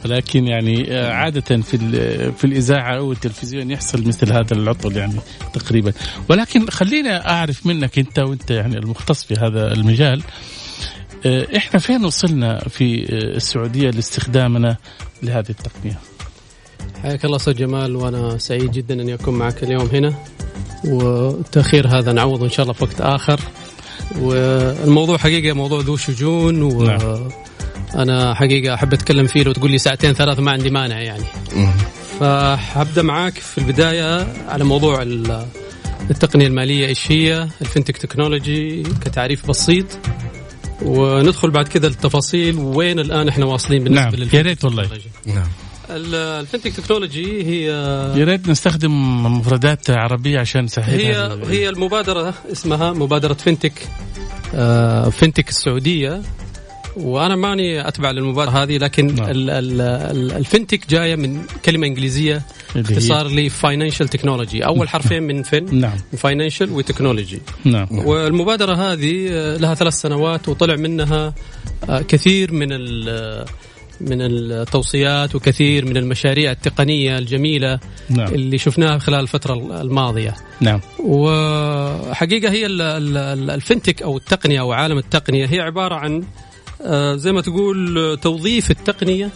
ولكن 0.05 0.47
يعني 0.47 0.95
عادة 0.97 1.61
في 1.61 1.77
في 2.37 2.43
الإذاعة 2.43 2.97
أو 2.97 3.11
التلفزيون 3.11 3.71
يحصل 3.71 4.07
مثل 4.07 4.31
هذا 4.31 4.53
العطل 4.53 4.97
يعني 4.97 5.19
تقريبا. 5.53 5.93
ولكن 6.29 6.69
خلينا 6.69 7.29
أعرف 7.29 7.65
منك 7.65 7.99
أنت 7.99 8.19
وأنت 8.19 8.51
يعني 8.51 8.77
المختص 8.77 9.23
في 9.25 9.33
هذا 9.33 9.73
المجال 9.73 10.23
إحنا 11.57 11.79
فين 11.79 12.05
وصلنا 12.05 12.59
في 12.69 13.03
آه، 13.03 13.35
السعودية 13.37 13.89
لاستخدامنا 13.89 14.75
لهذه 15.23 15.49
التقنية؟ 15.49 15.99
حياك 17.03 17.25
الله 17.25 17.35
أستاذ 17.37 17.53
جمال 17.53 17.95
وأنا 17.95 18.37
سعيد 18.37 18.71
جدا 18.71 18.93
اني 19.01 19.13
اكون 19.13 19.33
معك 19.33 19.63
اليوم 19.63 19.85
هنا. 19.93 20.13
والتاخير 20.85 21.87
هذا 21.87 22.11
نعوضه 22.11 22.45
إن 22.45 22.49
شاء 22.49 22.63
الله 22.63 22.73
في 22.73 22.83
وقت 22.83 23.01
آخر. 23.01 23.39
والموضوع 24.19 25.17
حقيقة 25.17 25.53
موضوع 25.55 25.79
ذو 25.81 25.97
شجون 25.97 26.61
وأنا 26.61 28.33
حقيقة 28.33 28.73
أحب 28.73 28.93
أتكلم 28.93 29.27
فيه 29.27 29.43
لو 29.43 29.51
تقول 29.51 29.71
لي 29.71 29.77
ساعتين 29.77 30.13
ثلاث 30.13 30.39
ما 30.39 30.51
عندي 30.51 30.69
مانع 30.69 31.01
يعني. 31.01 31.23
فحبدأ 32.19 33.01
معاك 33.01 33.33
في 33.33 33.57
البداية 33.57 34.27
على 34.49 34.63
موضوع 34.63 35.01
ال- 35.01 35.45
التقنية 36.09 36.47
المالية 36.47 36.87
إيش 36.87 37.11
هي 37.11 37.47
ال 37.62 37.66
fintech 37.66 37.98
technology 37.98 38.83
كتعريف 38.83 39.47
بسيط. 39.49 39.85
وندخل 40.81 41.51
بعد 41.51 41.67
كذا 41.67 41.88
التفاصيل 41.88 42.57
وين 42.57 43.00
الآن 43.00 43.27
إحنا 43.27 43.45
واصلين 43.45 43.83
بالنسبة 43.83 44.03
نعم، 44.03 44.13
لل 44.15 44.19
fintech 44.19 44.33
يا 44.33 44.41
ريت 44.41 44.65
والله. 44.65 44.89
نعم. 45.25 45.47
ال- 45.89 46.15
ال 46.15 46.23
fintech 46.23 46.74
technology 46.74 47.43
هي 47.43 47.65
يا 48.19 48.23
ريت 48.23 48.50
نستخدم 48.50 49.23
مفردات 49.38 49.89
عربية 49.89 50.39
عشان 50.39 50.63
نسهل 50.63 51.00
هي 51.00 51.39
هي 51.50 51.69
المبادرة 51.69 52.33
اسمها 52.51 52.93
مبادرة 52.93 53.33
Fintech 53.33 53.74
آه، 54.55 55.09
Fintech 55.10 55.50
السعودية. 55.50 56.21
وأنا 56.98 57.36
ماني 57.36 57.88
أتبع 57.88 58.12
للمبادره 58.12 58.51
هذه 58.63 58.77
لكن 58.77 59.15
نعم. 59.15 59.29
ال- 59.29 59.50
ال- 59.50 59.81
ال- 59.81 60.31
ال 60.31 60.39
fintech 60.39 60.89
جاية 60.89 61.15
من 61.15 61.41
كلمة 61.65 61.88
إنجليزية 61.88 62.41
اختصار 62.75 63.27
ل 63.27 63.50
financial 63.50 64.07
technology 64.07 64.65
أول 64.65 64.89
حرفين 64.89 65.24
من 65.24 65.43
fin 65.43 65.79
نعم. 65.79 65.98
financial 66.17 66.71
و 66.71 66.78
technology 66.78 67.41
نعم. 67.65 67.88
والمبادرة 67.91 68.74
هذه 68.75 69.27
آه، 69.31 69.57
لها 69.57 69.74
ثلاث 69.74 69.93
سنوات 69.93 70.50
وطلع 70.50 70.75
منها 70.75 71.33
آه، 71.89 72.01
كثير 72.01 72.53
من 72.53 72.67
ال- 72.71 73.45
من 74.01 74.21
التوصيات 74.21 75.36
وكثير 75.36 75.86
من 75.86 75.98
المشاريع 75.98 76.51
التقنية 76.51 77.17
الجميلة 77.17 77.79
نعم. 78.10 78.27
اللي 78.33 78.57
شفناها 78.57 78.98
خلال 78.98 79.19
الفترة 79.19 79.81
الماضية. 79.81 80.36
نعم. 80.62 80.79
وحقيقة 81.00 82.51
هي 82.51 82.65
ال- 82.65 82.81
ال- 82.81 83.17
ال- 83.17 83.50
ال 83.50 83.56
fintech 83.56 84.01
أو 84.01 84.17
التقنية 84.17 84.60
أو 84.60 84.71
عالم 84.71 84.98
التقنية 84.98 85.45
هي 85.45 85.60
عبارة 85.60 85.95
عن 85.95 86.15
آه، 86.17 86.24
زي 87.15 87.31
ما 87.31 87.41
تقول 87.41 87.97
آه، 87.97 88.15
توظيف 88.15 88.71
التقنية 88.71 89.29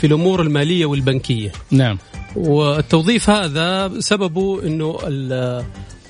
في 0.00 0.06
الأمور 0.06 0.42
المالية 0.42 0.86
والبنكية. 0.86 1.52
نعم. 1.70 1.98
والتوظيف 2.36 3.30
هذا 3.30 4.00
سببه 4.00 4.66
إنه 4.66 4.98
ال 5.06 5.32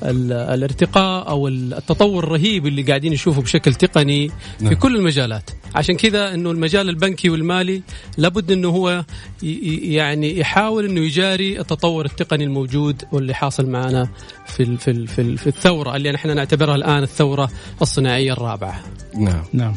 ال 0.03 0.33
الارتقاء 0.33 1.29
أو 1.29 1.49
التطور 1.49 2.25
الرهيب 2.25 2.67
اللي 2.67 2.83
قاعدين 2.83 3.13
نشوفه 3.13 3.43
بشكل 3.43 3.75
تقني 3.75 4.29
في 4.59 4.65
نعم. 4.65 4.75
كل 4.75 4.97
المجالات. 4.97 5.51
عشان 5.75 5.97
كذا 5.97 6.35
إنه 6.35 6.51
المجال 6.51 6.89
البنكي 6.89 7.31
والمالي 7.31 7.83
لابد 8.17 8.53
إنه 8.53 8.69
هو 8.69 9.05
يعني 9.43 10.39
يحاول 10.39 10.85
إنه 10.85 11.01
يجاري 11.01 11.61
التطور 11.61 12.05
التقني 12.05 12.45
الموجود 12.45 13.03
واللي 13.13 13.35
حاصل 13.35 13.67
معنا 13.67 14.09
في 14.47 14.63
ال 14.63 14.79
في 14.79 14.91
ال 14.91 15.09
في, 15.09 15.21
ال 15.21 15.39
في 15.39 15.47
الثورة 15.47 15.97
اللي 15.97 16.13
نحن 16.13 16.37
نعتبرها 16.37 16.75
الآن 16.75 17.03
الثورة 17.03 17.51
الصناعية 17.83 18.33
الرابعة. 18.33 18.83
نعم. 19.15 19.45
نعم. 19.53 19.75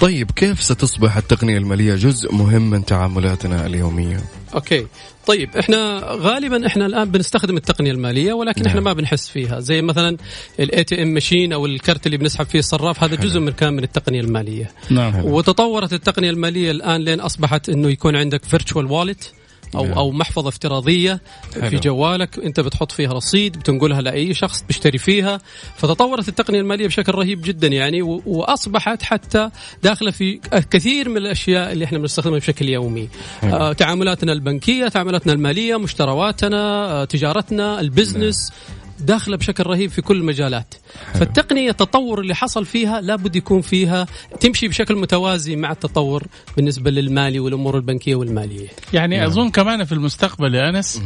طيب 0.00 0.30
كيف 0.30 0.62
ستصبح 0.62 1.16
التقنية 1.16 1.58
المالية 1.58 1.94
جزء 1.94 2.34
مهم 2.34 2.70
من 2.70 2.84
تعاملاتنا 2.84 3.66
اليومية؟ 3.66 4.20
okay 4.54 4.86
طيب 5.26 5.56
إحنا 5.56 6.00
غالبا 6.04 6.66
إحنا 6.66 6.86
الآن 6.86 7.10
بنستخدم 7.10 7.56
التقنية 7.56 7.90
المالية 7.90 8.32
ولكن 8.32 8.62
نعم. 8.62 8.68
إحنا 8.68 8.80
ما 8.80 8.92
بنحس 8.92 9.28
فيها 9.28 9.60
زي 9.60 9.82
مثلا 9.82 10.16
ال 10.60 10.84
ATM 10.84 11.08
machine 11.08 11.52
أو 11.52 11.66
الكرت 11.66 12.06
اللي 12.06 12.16
بنسحب 12.16 12.46
فيه 12.46 12.58
الصراف 12.58 13.04
هذا 13.04 13.16
حلو. 13.16 13.28
جزء 13.28 13.40
من 13.40 13.52
كان 13.52 13.72
من 13.72 13.82
التقنية 13.82 14.20
المالية 14.20 14.70
نعم 14.90 15.24
وتطورت 15.24 15.92
التقنية 15.92 16.30
المالية 16.30 16.70
الآن 16.70 17.00
لين 17.00 17.20
أصبحت 17.20 17.68
إنه 17.68 17.88
يكون 17.88 18.16
عندك 18.16 18.44
virtual 18.44 18.86
wallet 18.86 19.32
أو 19.74 19.84
نعم. 19.84 19.92
أو 19.92 20.10
محفظة 20.10 20.48
افتراضية 20.48 21.20
حلو. 21.54 21.70
في 21.70 21.76
جوالك 21.76 22.38
أنت 22.38 22.60
بتحط 22.60 22.92
فيها 22.92 23.12
رصيد 23.12 23.58
بتنقلها 23.58 24.00
لأي 24.00 24.34
شخص 24.34 24.62
بيشتري 24.62 24.98
فيها 24.98 25.38
فتطورت 25.76 26.28
التقنية 26.28 26.60
المالية 26.60 26.86
بشكل 26.86 27.12
رهيب 27.14 27.42
جدا 27.42 27.66
يعني 27.68 28.02
وأصبحت 28.02 29.02
حتى 29.02 29.50
داخلة 29.82 30.10
في 30.10 30.40
كثير 30.70 31.08
من 31.08 31.16
الأشياء 31.16 31.72
اللي 31.72 31.84
إحنا 31.84 31.98
بنستخدمها 31.98 32.38
بشكل 32.38 32.68
يومي 32.68 33.08
حلو. 33.40 33.56
آه 33.56 33.72
تعاملاتنا 33.72 34.32
البنكية 34.32 34.88
تعاملاتنا 34.88 35.32
المالية 35.32 35.76
مشترواتنا 35.76 36.58
آه 36.90 37.04
تجارتنا 37.04 37.80
البزنس 37.80 38.52
داخله 39.00 39.36
بشكل 39.36 39.64
رهيب 39.64 39.90
في 39.90 40.02
كل 40.02 40.16
المجالات. 40.16 40.74
فالتقنية 41.14 41.70
التطور 41.70 42.20
اللي 42.20 42.34
حصل 42.34 42.64
فيها 42.64 43.00
لابد 43.00 43.36
يكون 43.36 43.60
فيها 43.60 44.06
تمشي 44.40 44.68
بشكل 44.68 44.96
متوازي 44.96 45.56
مع 45.56 45.72
التطور 45.72 46.26
بالنسبة 46.56 46.90
للمالي 46.90 47.40
والأمور 47.40 47.76
البنكية 47.76 48.14
والمالية. 48.14 48.68
يعني 48.92 49.16
نعم. 49.16 49.26
أظن 49.26 49.50
كمان 49.50 49.84
في 49.84 49.92
المستقبل 49.92 50.54
يا 50.54 50.68
أنس 50.68 51.02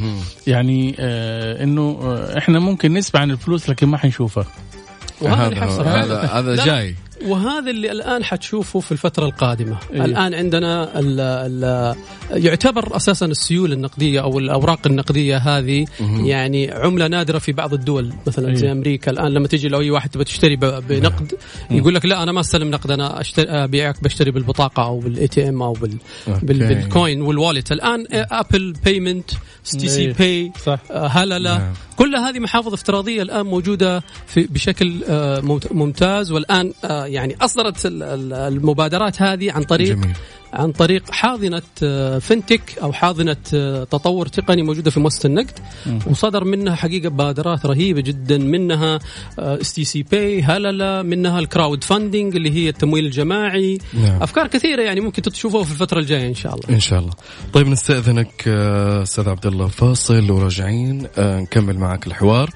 يعني 0.47 0.97
آه 0.99 1.65
إنه 1.65 1.99
آه 2.03 2.39
إحنا 2.39 2.59
ممكن 2.59 2.93
نسمع 2.93 3.21
عن 3.21 3.31
الفلوس 3.31 3.71
لكن 3.71 3.87
ما 3.87 3.99
حنشوفها. 3.99 4.47
وهذا 5.21 5.65
هذا 5.65 6.21
هذا 6.21 6.65
جاي. 6.65 6.95
وهذا 7.26 7.71
اللي 7.71 7.93
الآن 7.93 8.25
حتشوفه 8.25 8.81
في 8.81 8.93
الفترة 8.93 9.26
القادمة 9.26 9.76
إيه؟ 9.93 10.05
الآن 10.05 10.35
عندنا 10.35 10.99
ال 10.99 11.21
ال 11.21 11.95
يعتبر 12.31 12.97
أساسا 12.97 13.26
السيوله 13.26 13.75
النقدية 13.75 14.21
أو 14.23 14.38
الأوراق 14.38 14.87
النقدية 14.87 15.37
هذه 15.37 15.87
مم. 16.00 16.26
يعني 16.26 16.71
عملة 16.71 17.07
نادرة 17.09 17.38
في 17.38 17.52
بعض 17.52 17.75
الدول 17.75 18.12
مثلا 18.26 18.49
إيه؟ 18.49 18.55
زي 18.55 18.73
أمريكا 18.73 19.11
الآن 19.11 19.33
لما 19.33 19.49
تجي 19.49 19.69
لو 19.69 19.81
أي 19.81 19.91
واحد 19.91 20.11
تبغى 20.11 20.25
تشتري 20.25 20.57
بنقد 20.57 21.35
مم. 21.71 21.79
يقول 21.79 21.95
لك 21.95 22.07
لا 22.07 22.23
أنا 22.23 22.33
ما 22.33 22.41
أستلم 22.41 22.71
نقد 22.71 22.91
أنا 22.91 23.21
اشتري 23.21 23.49
أبيعك 23.49 24.02
بشتري 24.05 24.31
بالبطاقة 24.31 24.83
أو 24.85 24.99
بال 24.99 25.29
ATM 25.29 25.62
أو 25.62 25.73
بال 25.73 25.97
بال 26.43 26.69
coin 26.69 27.23
وال 27.23 27.35
wallet 27.35 27.73
الآن 27.73 28.07
Apple 28.12 28.73
payment 28.85 29.31
STC 29.65 30.12
Pay 30.12 30.53
Halala 30.91 31.59
نعم. 31.59 31.73
كل 31.97 32.16
هذه 32.16 32.38
محافظ 32.38 32.73
افتراضية 32.73 33.23
الآن 33.23 33.47
موجودة 33.47 34.02
في 34.26 34.42
بشكل 34.42 35.04
آه، 35.09 35.59
ممتاز 35.71 36.33
والآن 36.33 36.73
آه، 36.85 37.07
يعني 37.07 37.37
أصدرت 37.40 37.76
المبادرات 37.87 39.23
هذه 39.23 39.52
عن 39.52 39.62
طريق 39.62 39.97
جميل. 39.97 40.14
عن 40.53 40.73
طريق 40.73 41.11
حاضنة 41.11 41.63
آه، 41.83 42.19
fintech 42.19 42.79
أو 42.83 42.93
حاضنة 42.93 43.37
تطور 43.85 44.27
تقني 44.27 44.63
موجودة 44.63 44.91
في 44.91 45.01
مؤسسة 45.01 45.27
النقد. 45.27 45.59
وصدر 46.07 46.45
منها 46.45 46.75
حقيقة 46.75 47.11
مبادرات 47.11 47.67
رهيبة 47.67 48.01
جدا 48.01 48.39
منها 48.39 48.99
STC 49.39 50.03
Pay 50.03 50.43
Halala 50.43 51.03
منها 51.03 51.39
ال 51.39 51.85
crowdfunding 51.85 52.37
اللي 52.37 52.51
هي 52.51 52.69
التمويل 52.69 53.07
الجماعي. 53.07 53.79
نعم. 53.95 54.23
أفكار 54.23 54.47
كثيرة 54.47 54.83
يعني 54.83 55.01
ممكن 55.01 55.23
تشوفوها 55.23 55.65
في 55.65 55.71
الفترة 55.71 55.99
الجاية 55.99 56.29
إن 56.29 56.35
شاء 56.35 56.55
الله. 56.55 56.65
إن 56.71 56.81
شاء 56.81 56.99
الله. 56.99 57.13
طيب 57.53 57.69
نستأذنك 57.69 58.49
أستاذ 59.03 59.29
عبد 59.29 59.47
الله 59.47 59.69
فاصل 59.69 60.31
وراجعين. 60.31 61.07
نكمل 61.19 61.79
معك 61.79 62.07
الحوار. 62.07 62.51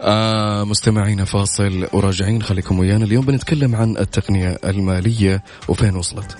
آه 0.00 0.64
مستمعينا 0.64 1.24
فاصل 1.24 1.88
وراجعين 1.92 2.42
خليكم 2.42 2.78
ويانا. 2.78 3.04
اليوم 3.04 3.24
بنتكلم 3.24 3.76
عن 3.76 3.96
التقنية 3.96 4.58
المالية 4.64 5.42
وفين 5.68 5.96
وصلت؟ 5.96 6.36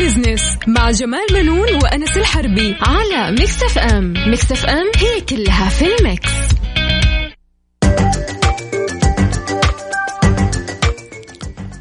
Business 0.00 0.58
مع 0.66 0.90
جمال 0.90 1.26
منون 1.32 1.74
وأنس 1.82 2.16
الحربي 2.16 2.76
على 2.80 3.30
Mix 3.30 3.62
FM 3.62 4.12
Mix 4.12 4.52
FM 4.52 4.90
هي 4.96 5.20
كلها 5.20 5.68
في 5.68 5.84
ال 6.00 6.06
Mix. 6.06 6.30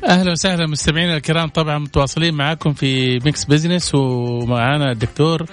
أهلا 0.06 0.32
وسهلا 0.32 0.68
مستمعينا 0.68 1.18
الكرام 1.18 1.50
طبعا 1.50 1.80
متواصلين 1.80 2.34
معاكم 2.34 2.74
في 2.74 3.20
Mix 3.26 3.46
Business 3.46 3.96
ومعانا 3.96 4.92
الدكتور 4.92 5.46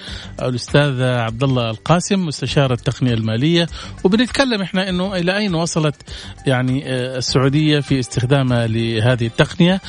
الأستاذ 0.42 1.02
عبد 1.02 1.42
الله 1.42 1.70
القاسم 1.70 2.26
مستشار 2.26 2.73
التقنية 2.73 3.14
المالية. 3.14 3.66
وبنتكلم 4.04 4.62
إحنا 4.62 4.88
إنه 4.88 5.16
إلى 5.16 5.37
أين 5.37 5.54
وصلت 5.54 5.94
يعني 6.46 6.82
آه، 6.87 7.16
السعودية 7.16 7.80
في 7.80 7.99
استخدامها 7.99 8.66
لهذه 8.66 9.26
التقنية. 9.26 9.80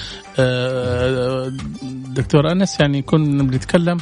دكتور 2.14 2.52
أنس 2.52 2.80
يعني 2.80 3.02
كنا 3.02 3.44
بنتكلم 3.44 3.98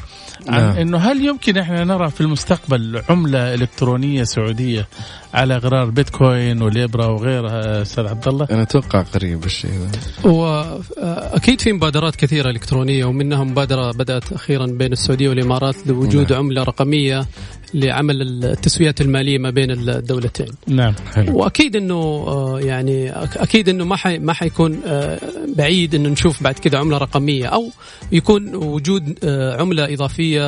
عن 0.48 0.62
نعم. 0.62 0.78
إنه 0.78 0.98
هل 0.98 1.26
يمكن 1.26 1.58
إحنا 1.58 1.84
نرى 1.84 2.10
في 2.12 2.22
المستقبل 2.22 3.02
عملة 3.10 3.54
إلكترونية 3.54 4.24
سعودية 4.24 4.88
على 5.34 5.58
غرار 5.58 5.90
بيتكوين 5.90 6.62
وليبرا 6.62 7.06
وغيرها 7.06 7.82
أستاذ 7.82 8.08
عبد 8.08 8.28
الله؟ 8.28 8.48
أنا 8.52 8.62
أتوقع 8.62 9.02
قريب 9.02 9.46
الشيء 9.46 9.72
ذا 9.72 10.32
واكيد 10.32 11.62
في 11.62 11.74
مبادرات 11.74 12.16
كثيرة 12.16 12.50
إلكترونية 12.50 13.06
ومنها 13.06 13.44
مبادرة 13.44 13.92
بدأت 13.92 14.32
أخيرا 14.34 14.66
بين 14.66 14.92
السعودية 14.92 15.30
والإمارات 15.30 15.88
لوجود 15.88 16.32
نعم. 16.32 16.40
عملة 16.42 16.64
رقمية 16.64 17.26
لعمل 17.76 18.22
التسويات 18.22 19.02
المالية 19.02 19.38
ما 19.38 19.50
بين 19.50 19.72
الدولتين. 19.72 20.48
نعم 20.68 20.94
حلو. 21.14 21.38
وأكيد 21.38 21.76
إنه 21.76 21.96
آه، 21.96 22.60
يعني 22.60 23.12
أكيد 23.12 23.70
إنه 23.70 23.86
ما 23.86 23.96
حي 23.96 24.20
ما 24.20 24.34
حيكون 24.34 24.80
آه، 24.86 25.20
بعيد 25.58 25.96
إنه 25.96 26.10
نشوف 26.10 26.44
بعد 26.44 26.54
كذا 26.54 26.80
عملة 26.80 26.98
رقمية 26.98 27.48
أو 27.48 27.70
يكون 28.12 28.56
وجود 28.56 29.20
آه، 29.24 29.62
عملة 29.62 29.94
إضافية 29.94 30.46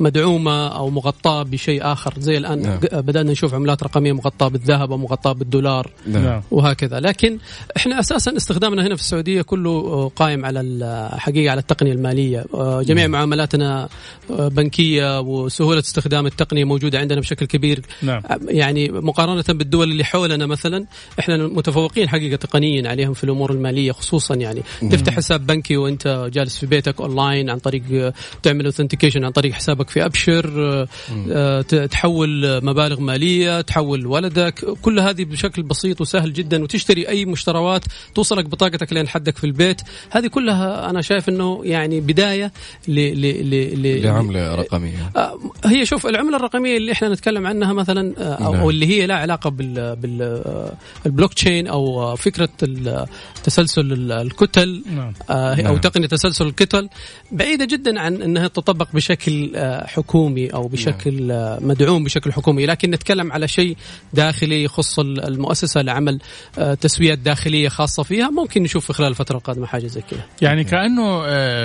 مدعومة 0.00 0.68
أو 0.68 0.90
مغطاة 0.90 1.42
بشيء 1.42 1.92
آخر 1.92 2.14
زي 2.18 2.38
الآن 2.38 2.62
نعم. 2.62 2.78
بدأنا 2.78 3.32
نشوف 3.32 3.54
عملات 3.54 3.82
رقمية 3.82 4.12
مغطاة 4.12 4.48
بالذهب 4.48 4.92
أو 4.92 4.98
مغطاة 4.98 5.32
بالدولار 5.32 5.90
نعم. 6.06 6.42
وهكذا 6.50 7.00
لكن 7.00 7.38
إحنا 7.76 8.00
أساسا 8.00 8.36
استخدامنا 8.36 8.86
هنا 8.86 8.96
في 8.96 9.02
السعودية 9.02 9.42
كله 9.42 10.08
قائم 10.08 10.44
على 10.44 10.60
الحقيقة 10.60 11.50
على 11.50 11.60
التقنية 11.60 11.92
المالية 11.92 12.44
جميع 12.82 13.02
نعم. 13.02 13.10
معاملاتنا 13.10 13.88
بنكية 14.30 15.20
وسهولة 15.20 15.78
استخدام 15.78 16.29
التقنية 16.30 16.64
موجودة 16.64 16.98
عندنا 16.98 17.20
بشكل 17.20 17.46
كبير. 17.46 17.80
نعم. 18.02 18.22
يعني 18.48 18.88
مقارنة 18.88 19.44
بالدول 19.48 19.90
اللي 19.90 20.04
حولنا 20.04 20.46
مثلا 20.46 20.86
إحنا 21.18 21.36
متفوقين 21.36 22.08
حقيقة 22.08 22.36
تقنيا 22.36 22.88
عليهم 22.88 23.14
في 23.14 23.24
الأمور 23.24 23.52
المالية 23.52 23.92
خصوصا 23.92 24.34
يعني. 24.34 24.62
مم. 24.82 24.88
تفتح 24.88 25.14
حساب 25.14 25.46
بنكي 25.46 25.76
وأنت 25.76 26.30
جالس 26.32 26.58
في 26.58 26.66
بيتك 26.66 27.00
اونلاين 27.00 27.50
عن 27.50 27.58
طريق 27.58 28.12
تعمل 28.42 28.64
authentication 28.64 29.24
عن 29.24 29.30
طريق 29.30 29.52
حسابك 29.52 29.90
في 29.90 30.04
ابشر 30.04 30.86
آه 31.32 31.60
تحول 31.86 32.64
مبالغ 32.64 33.00
مالية 33.00 33.60
تحول 33.60 34.06
ولدك 34.06 34.64
كل 34.82 35.00
هذه 35.00 35.24
بشكل 35.24 35.62
بسيط 35.62 36.00
وسهل 36.00 36.32
جدا 36.32 36.62
وتشتري 36.62 37.08
أي 37.08 37.24
مشتروات 37.24 37.84
توصلك 38.14 38.44
بطاقتك 38.44 38.92
لين 38.92 39.08
حدك 39.08 39.38
في 39.38 39.44
البيت. 39.44 39.80
هذه 40.10 40.26
كلها 40.26 40.90
أنا 40.90 41.00
شايف 41.00 41.28
إنه 41.28 41.60
يعني 41.64 42.00
بداية 42.00 42.52
ل 42.88 42.92
ل 42.92 43.82
ل 43.82 44.02
لعملة 44.02 44.54
رقمية. 44.54 45.10
آه 45.16 45.38
هي 45.64 45.86
شوف 45.86 46.06
العملة 46.10 46.36
الرقمية 46.36 46.76
اللي 46.76 46.92
إحنا 46.92 47.08
نتكلم 47.08 47.46
عنها 47.46 47.72
مثلا 47.72 48.14
آه، 48.18 48.34
أو, 48.34 48.52
نعم. 48.52 48.62
أو 48.62 48.70
اللي 48.70 48.86
هي 48.86 49.06
لها 49.06 49.16
علاقة 49.16 49.50
بال 49.50 49.96
بالبلوك 51.04 51.34
تشين 51.34 51.66
أو 51.66 52.16
فكرة 52.16 52.48
تسلسل 53.44 54.12
الكتل 54.12 54.82
نعم. 54.96 55.12
آه، 55.30 55.54
أو 55.54 55.62
نعم. 55.62 55.76
تقنية 55.76 56.06
تسلسل 56.06 56.46
الكتل 56.46 56.88
بعيدة 57.32 57.64
جدا 57.64 58.00
عن 58.00 58.22
إنها 58.22 58.48
تطبق 58.48 58.88
بشكل 58.94 59.52
آه، 59.56 59.86
حكومي 59.86 60.48
أو 60.48 60.68
بشكل 60.68 61.22
نعم. 61.22 61.68
مدعوم 61.68 62.04
بشكل 62.04 62.32
حكومي 62.32 62.66
لكن 62.66 62.90
نتكلم 62.90 63.32
على 63.32 63.48
شيء 63.48 63.76
داخلي 64.12 64.64
يخص 64.64 64.98
المؤسسة 64.98 65.82
لعمل 65.82 66.20
تسويات 66.80 67.18
داخلية 67.18 67.68
خاصة 67.68 68.02
فيها 68.02 68.30
ممكن 68.30 68.62
نشوف 68.62 68.86
في 68.86 68.92
خلال 68.92 69.08
الفترة 69.08 69.36
القادمة 69.36 69.66
حاجة 69.66 69.86
زي 69.86 70.00
كذا 70.00 70.20
يعني 70.42 70.64
كأنه 70.64 71.20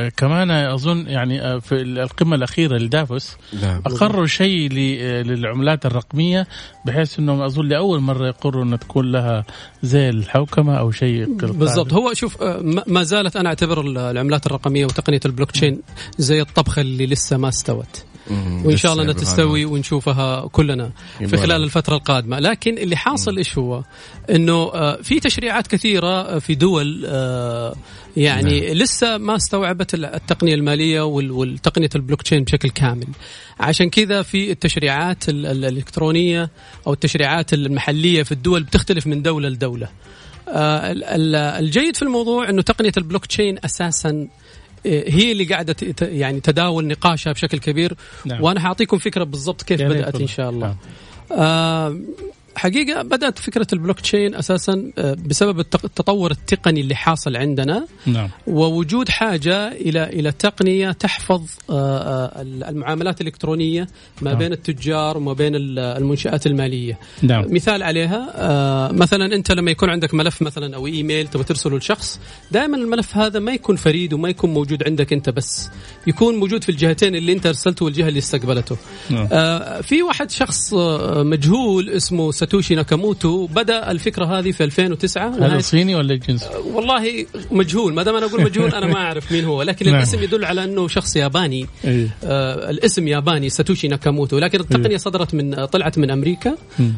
كمان 0.10 0.52
أظن 0.52 1.08
يعني 1.08 1.62
في 1.62 1.76
القمة 1.82 2.36
الأخيرة 2.36 2.78
لدافوس 2.78 3.38
نعم. 3.62 3.82
أقروا 3.86 4.26
شيء 4.26 4.70
للعملات 4.72 5.86
الرقمية 5.86 6.48
بحيث 6.86 7.20
إنهم 7.20 7.42
أظن 7.42 7.68
لأول 7.68 8.00
مرة 8.00 8.28
يقروا 8.28 8.64
ان 8.64 8.80
تكون 8.80 9.12
لها 9.12 9.46
زي 9.84 10.10
الحوكمة 10.10 10.80
أو 10.80 10.92
شيء 10.92 11.38
بالضبط. 11.66 11.94
هو 11.94 12.14
شوف 12.14 12.42
آه، 12.42 12.84
ما 12.88 13.04
زالت 13.04 13.36
أنا 13.36 13.50
أعتبر 13.50 13.82
العملات 13.82 14.46
الرقمية 14.46 14.86
وتقنية 14.86 15.20
البلوك 15.26 15.52
تشين 15.52 15.82
زي 16.18 16.42
الطبخة 16.42 16.82
اللي 16.82 17.06
لسه 17.06 17.38
ما 17.38 17.50
استوت. 17.50 18.06
وإن 18.66 18.78
شاء 18.78 18.92
الله 18.92 19.04
إنها 19.04 19.14
تستوي 19.14 19.66
ونشوفها 19.66 20.48
كلنا 20.48 20.92
في 21.28 21.38
خلال 21.38 21.64
الفترة 21.64 21.96
القادمة. 21.96 22.40
لكن 22.40 22.78
اللي 22.78 22.96
حاصل 22.96 23.38
إيش 23.38 23.58
هو؟ 23.58 23.84
إنه 24.30 24.54
آه، 24.54 25.02
في 25.02 25.20
تشريعات 25.20 25.68
كثيرة 25.68 26.40
في 26.40 26.56
دول 26.56 27.04
آه، 27.08 27.76
يعني 28.18 28.60
نعم. 28.60 28.74
لسه 28.74 29.18
ما 29.18 29.36
استوعبت 29.36 29.94
التقنية 29.94 30.56
المالية 30.56 31.02
والتقنية 31.02 31.90
البلوك 31.96 32.22
تشين 32.22 32.44
بشكل 32.44 32.70
كامل. 32.70 33.08
عشان 33.60 33.90
كذا 33.90 34.22
في 34.22 34.52
التشريعات 34.52 35.30
الإلكترونية 35.30 36.50
أو 36.88 36.94
التشريعات 36.94 37.54
المحلية 37.54 38.24
في 38.24 38.32
الدول 38.32 38.64
بتختلف 38.64 39.08
من 39.08 39.22
دولة 39.22 39.50
لدولة. 39.50 39.86
آه، 39.86 39.92
الجيد 40.48 41.96
في 41.96 42.02
الموضوع 42.02 42.50
إنه 42.50 42.62
تقنية 42.62 42.92
البلوك 42.98 43.26
تشين 43.26 43.58
أساسا 43.66 44.28
آه، 44.86 45.04
هي 45.10 45.32
اللي 45.32 45.44
قاعدة 45.44 45.76
يعني 46.02 46.40
تداول 46.40 46.88
نقاشها 46.88 47.34
بشكل 47.34 47.58
كبير 47.58 47.94
نعم. 48.26 48.44
وأنا 48.44 48.60
حاعطيكم 48.60 48.98
فكرة 48.98 49.24
بالضبط 49.24 49.62
كيف 49.62 49.82
بدأت 49.82 50.16
إن 50.22 50.28
شاء 50.28 50.50
الله 50.50 50.68
نعم. 50.68 50.78
آه 51.32 52.00
حقيقة 52.56 53.02
بدأت 53.02 53.40
فكرة 53.40 53.68
البلوك 53.74 54.00
تشين 54.00 54.36
أساسا 54.36 54.92
آه، 54.98 55.18
بسبب 55.26 55.60
التطور 55.60 56.32
التقني 56.32 56.82
اللي 56.82 56.96
حاصل 56.96 57.36
عندنا 57.36 57.86
نعم. 58.06 58.30
ووجود 58.48 59.10
حاجة 59.10 59.68
إلى 59.72 60.04
إلى 60.04 60.32
تقنية 60.32 60.92
تحفظ 60.92 61.44
المعاملات 61.70 63.22
الإلكترونية 63.22 63.88
ما 64.22 64.30
نعم. 64.30 64.40
بين 64.40 64.54
التجار 64.54 65.18
وما 65.18 65.34
بين 65.34 65.52
المنشآت 65.56 66.48
المالية 66.48 67.00
نعم. 67.22 67.46
مثال 67.50 67.84
عليها 67.84 68.92
مثلا 68.92 69.36
أنت 69.36 69.52
لما 69.52 69.72
يكون 69.72 69.90
عندك 69.90 70.14
ملف 70.14 70.42
مثلا 70.42 70.76
أو 70.76 70.88
إيميل 70.88 71.28
تبغى 71.28 71.44
ترسله 71.44 71.78
لشخص 71.78 72.20
دائما 72.52 72.78
الملف 72.78 73.18
هذا 73.18 73.40
ما 73.40 73.52
يكون 73.52 73.76
فريد 73.76 74.14
وما 74.14 74.30
يكون 74.30 74.54
موجود 74.54 74.84
عندك 74.84 75.14
أنت 75.14 75.30
بس 75.30 75.70
يكون 76.08 76.36
موجود 76.36 76.64
في 76.64 76.70
الجهتين 76.70 77.16
اللي 77.16 77.34
أنت 77.34 77.46
أرسلته 77.46 77.86
والجهة 77.86 78.08
اللي 78.08 78.20
استقبلته 78.20 78.78
نعم. 79.10 79.28
آه 79.32 79.82
في 79.82 80.04
واحد 80.04 80.32
شخص 80.32 80.74
آه، 80.74 81.24
مجهول 81.24 81.90
اسمه 81.90 82.32
ساتوشي 82.46 82.76
ناكاموتو. 82.76 83.46
بدأ 83.46 83.92
الفكرة 83.92 84.26
هذه 84.26 84.52
في 84.52 84.64
2009 84.64 85.30
هذا 85.30 85.60
صيني 85.60 85.96
ولا 85.96 86.16
جنس؟ 86.16 86.44
آه 86.44 86.60
والله 86.60 87.26
مجهول. 87.52 87.94
ما 87.94 88.04
دام 88.04 88.16
أنا 88.16 88.26
أقول 88.26 88.44
مجهول 88.44 88.74
أنا 88.74 88.86
ما 88.86 88.96
أعرف 88.96 89.32
مين 89.32 89.46
هو. 89.46 89.62
لكن 89.62 89.86
نعم. 89.86 89.96
الاسم 89.96 90.24
يدل 90.24 90.46
على 90.46 90.64
أنه 90.64 90.88
شخص 90.88 91.16
ياباني. 91.16 91.68
أيه. 91.86 92.08
آه 92.24 92.70
الاسم 92.70 93.08
ياباني 93.08 93.50
ساتوشي 93.50 93.88
ناكاموتو. 93.88 94.40
لكن 94.40 94.60
التقنية 94.60 94.90
أيه. 94.90 94.98
صدرت 94.98 95.34
من 95.34 95.66
طلعت 95.66 95.98
من 95.98 96.12
أمريكا. 96.12 96.56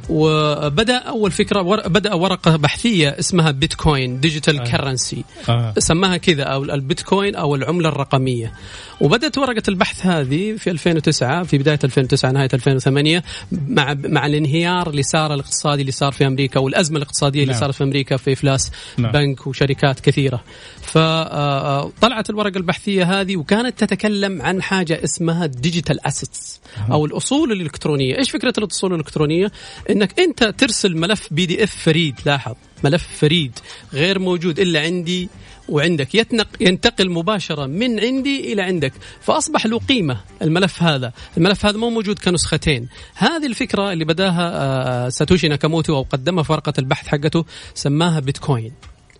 وبدأ 0.09 0.97
أول 0.97 1.31
فكرة 1.31 1.61
ور 1.61 1.87
بدأ 1.87 2.13
ورقة 2.13 2.55
بحثية 2.55 3.15
اسمها 3.19 3.51
Bitcoin 3.51 4.19
digital 4.19 4.63
currency 4.63 5.23
آه. 5.49 5.73
سماها 5.77 6.17
كذا 6.17 6.43
أو 6.43 6.63
البيتكوين 6.63 7.35
أو 7.35 7.55
العملة 7.55 7.89
الرقمية. 7.89 8.53
وبدأت 9.01 9.37
ورقة 9.37 9.63
البحث 9.67 10.05
هذه 10.05 10.55
في 10.57 10.71
2009 10.71 11.43
في 11.43 11.57
بداية 11.57 11.79
2009 11.83 12.31
نهاية 12.31 12.49
2008 12.53 13.23
مع 13.51 13.95
مع 14.03 14.25
الانهيار 14.25 14.89
اللي 14.89 15.03
صار 15.03 15.33
الاقتصادي 15.39 15.81
اللي 15.81 15.91
صار 15.91 16.11
في 16.11 16.27
أمريكا 16.27 16.59
والأزمة 16.59 16.97
الاقتصادية 16.97 17.41
اللي 17.41 17.51
نعم. 17.51 17.61
صارت 17.61 17.75
في 17.75 17.83
أمريكا 17.83 18.17
في 18.17 18.33
إفلاس 18.33 18.71
نعم. 18.97 19.11
بنك 19.11 19.47
وشركات 19.47 19.99
كثيرة. 19.99 20.43
فطلعت 20.81 22.29
الورقة 22.29 22.57
البحثية 22.57 23.21
هذه 23.21 23.37
وكانت 23.37 23.83
تتكلم 23.83 24.41
عن 24.41 24.61
حاجة 24.61 25.03
اسمها 25.03 25.45
digital 25.45 26.05
assets 26.05 26.59
أو 26.91 27.05
الأصول 27.05 27.51
الإلكترونية. 27.51 28.17
إيش 28.17 28.31
فكرة 28.31 28.53
الأصول 28.57 28.93
الإلكترونية؟ 28.93 29.51
إنك 29.89 30.19
أنت 30.19 30.43
ترسل 30.43 30.97
ملف 30.97 31.27
PDF 31.31 31.75
فريد 31.75 32.15
لاحظ. 32.25 32.55
ملف 32.83 33.07
فريد 33.17 33.59
غير 33.93 34.19
موجود 34.19 34.59
إلا 34.59 34.81
عندي 34.81 35.29
وعندك. 35.69 36.15
يتنق 36.15 36.47
ينتقل 36.61 37.09
مباشرة 37.09 37.65
من 37.65 37.99
عندي 37.99 38.53
إلى 38.53 38.61
عندك. 38.61 38.93
فأصبح 39.21 39.65
له 39.65 39.79
قيمة 39.79 40.17
الملف 40.41 40.83
هذا. 40.83 41.13
الملف 41.37 41.65
هذا 41.65 41.77
مو 41.77 41.89
موجود 41.89 42.19
كنسختين. 42.19 42.87
هذه 43.15 43.45
الفكرة 43.45 43.93
اللي 43.93 44.05
بداها 44.05 44.51
آه، 44.55 45.09
ساتوشي 45.09 45.47
ناكاموتو 45.47 45.95
أو 45.95 46.01
قدمها 46.01 46.43
في 46.43 46.51
ورقة 46.51 46.73
البحث 46.79 47.07
حقته 47.07 47.45
سماها 47.73 48.19
بيتكوين. 48.19 48.71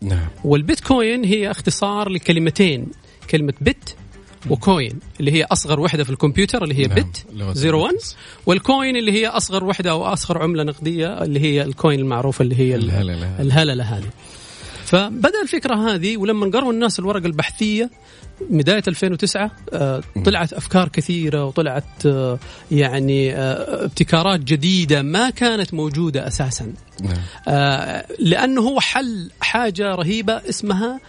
نعم. 0.02 0.28
والبيتكوين 0.44 1.24
هي 1.24 1.52
اختصار 1.52 2.10
لكلمتين. 2.10 2.88
كلمة 3.30 3.54
bit 3.62 3.96
و 4.50 4.60
coin 4.60 5.00
اللي 5.20 5.32
هي 5.32 5.44
أصغر 5.44 5.80
وحدة 5.80 6.04
في 6.04 6.10
الكمبيوتر 6.10 6.64
اللي 6.64 6.76
هي 6.76 6.88
نعم. 6.88 6.96
bit 6.96 7.26
01 7.66 7.96
وال 8.46 8.62
coin 8.62 8.96
اللي 8.96 9.12
هي 9.12 9.28
أصغر 9.28 9.64
وحدة 9.64 9.92
أو 9.92 10.06
أصغر 10.06 10.44
عملة 10.44 10.64
نقدية 10.64 11.24
اللي 11.24 11.40
هي 11.40 11.62
ال 11.62 11.69
coin 11.69 12.00
المعروفة 12.00 12.44
اللي 12.44 12.56
هي 12.56 12.76
الهلله 12.76 13.42
الهلله 13.42 13.84
هذه 13.84 14.10
فبدأ 14.86 15.42
الفكرة 15.44 15.76
هذه 15.76 16.18
ولما 16.18 16.46
قروا 16.46 16.74
الناس 16.74 17.00
الورقه 17.00 17.26
البحثية 17.26 17.90
بداية 18.50 18.84
2009 18.88 19.52
آه، 19.74 20.02
طلعت 20.26 20.54
أفكار 20.54 20.88
كثيرة 20.88 21.46
وطلعت 21.46 22.06
آه، 22.06 22.40
يعني 22.72 23.36
آه، 23.36 23.86
ابتكارات 23.86 24.40
جديدة 24.40 25.02
ما 25.02 25.30
كانت 25.30 25.74
موجودة 25.74 26.28
أساسا 26.28 26.74
نعم. 27.02 27.18
لأنه 28.20 28.62
هو 28.62 28.80
حل 28.80 29.32
حاجة 29.42 29.96
رهيبة 29.96 30.34
اسمها 30.50 31.00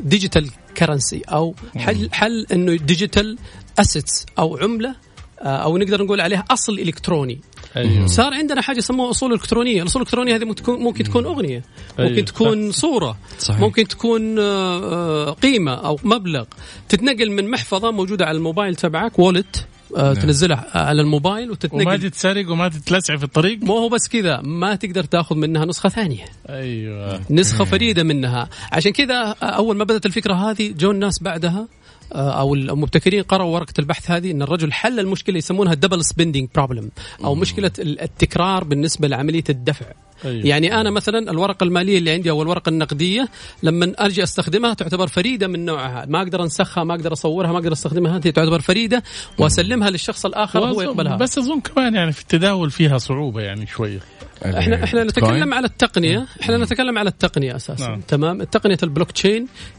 digital 0.00 0.50
currency 0.78 1.22
أو 1.28 1.54
حل 1.76 2.08
حل 2.12 2.46
إنه 2.52 2.76
digital 2.76 3.38
assets 3.78 4.26
أو 4.38 4.56
عملة 4.56 4.94
أو 5.40 5.78
نقدر 5.78 6.04
نقول 6.04 6.20
عليها 6.20 6.44
أصل 6.50 6.72
إلكتروني 6.72 7.40
أيوه. 7.76 8.06
صار 8.06 8.34
عندنا 8.34 8.60
حاجة 8.60 8.78
يسموها 8.78 9.10
أصول 9.10 9.32
إلكترونية، 9.32 9.82
الأصول 9.82 10.02
الإلكترونية 10.02 10.36
هذه 10.36 10.44
ممكن 10.44 10.62
تكون 10.62 10.80
ممكن 10.80 11.04
تكون 11.04 11.24
أغنية، 11.24 11.62
أيوه. 11.98 12.10
ممكن 12.10 12.24
تكون 12.24 12.72
صورة، 12.72 13.16
صحيح. 13.38 13.60
ممكن 13.60 13.88
تكون 13.88 14.38
آه، 14.38 15.28
آه، 15.28 15.30
قيمة 15.30 15.74
أو 15.74 15.98
مبلغ 16.04 16.44
تتنقل 16.88 17.30
من 17.30 17.50
محفظة 17.50 17.90
موجودة 17.90 18.26
على 18.26 18.38
الموبايل 18.38 18.74
تبعك 18.74 19.18
wallet 19.18 19.56
آه 19.56 19.67
نعم. 19.96 20.14
تنزلها 20.14 20.66
على 20.74 21.02
الموبايل 21.02 21.50
وتتنقل. 21.50 21.82
وما 21.82 21.96
تتسرق 21.96 22.50
وما 22.50 22.68
تتلسع 22.68 23.16
في 23.16 23.24
الطريق؟ 23.24 23.58
مو 23.62 23.78
هو 23.78 23.88
بس 23.88 24.08
كذا 24.08 24.40
ما 24.40 24.74
تقدر 24.74 25.04
تاخذ 25.04 25.36
منها 25.36 25.64
نسخة 25.64 25.88
ثانية. 25.88 26.24
أيوه. 26.48 27.20
نسخة 27.30 27.64
فريدة 27.64 28.02
منها. 28.02 28.48
عشان 28.72 28.92
كذا 28.92 29.34
أول 29.42 29.76
ما 29.76 29.84
بدأت 29.84 30.06
الفكرة 30.06 30.34
هذه 30.34 30.72
جو 30.72 30.90
الناس 30.90 31.22
بعدها 31.22 31.58
آه، 31.58 31.77
أو 32.12 32.54
المبتكرين 32.54 33.22
قرأوا 33.22 33.54
ورقة 33.54 33.74
البحث 33.78 34.10
هذه 34.10 34.30
إن 34.30 34.42
الرجل 34.42 34.72
حل 34.72 35.00
المشكلة 35.00 35.38
يسمونها 35.38 35.72
ال 35.72 35.77
double 35.77 36.04
spending 36.04 36.48
problem 36.54 36.90
أو 37.24 37.34
مشكلة 37.34 37.70
التكرار 37.78 38.64
بالنسبة 38.64 39.08
لعملية 39.08 39.44
الدفع. 39.50 39.86
أيوة. 40.24 40.46
يعني 40.46 40.80
أنا 40.80 40.90
مثلا 40.90 41.30
الورقة 41.30 41.64
المالية 41.64 41.98
اللي 41.98 42.10
عندي 42.10 42.30
أو 42.30 42.42
الورقة 42.42 42.68
النقدية 42.68 43.28
لما 43.62 43.92
أرجع 44.00 44.22
أستخدمها 44.22 44.74
تعتبر 44.74 45.06
فريدة 45.06 45.46
من 45.46 45.64
نوعها 45.64 46.06
ما 46.08 46.22
أقدر 46.22 46.42
أنسخها 46.42 46.84
ما 46.84 46.94
أقدر 46.94 47.12
أصورها 47.12 47.52
ما 47.52 47.58
أقدر 47.58 47.72
أستخدمها 47.72 48.16
هذه 48.16 48.30
تعتبر 48.30 48.60
فريدة 48.60 49.02
وأسلمها 49.38 49.90
للشخص 49.90 50.26
الآخر 50.26 50.64
هو 50.64 50.82
يقبلها. 50.82 51.16
بس 51.16 51.38
أظن 51.38 51.60
كمان 51.60 51.94
يعني 51.94 52.12
في 52.12 52.20
التداول 52.20 52.70
فيها 52.70 52.98
صعوبة 52.98 53.40
يعني 53.40 53.66
شوية 53.66 54.00
إحنا 54.44 54.84
إحنا 54.84 55.04
نتكلم 55.04 55.54
على 55.54 55.66
التقنية 55.66 56.26
إحنا 56.42 56.56
نتكلم 56.56 56.98
على 56.98 57.10
التقنية 57.10 57.56
أساسا. 57.56 57.88
نعم. 57.88 58.00
تمام؟ 58.00 58.42
تقنية 58.42 58.78
البلوك 58.82 59.10
تشين 59.10 59.42
آه، 59.42 59.77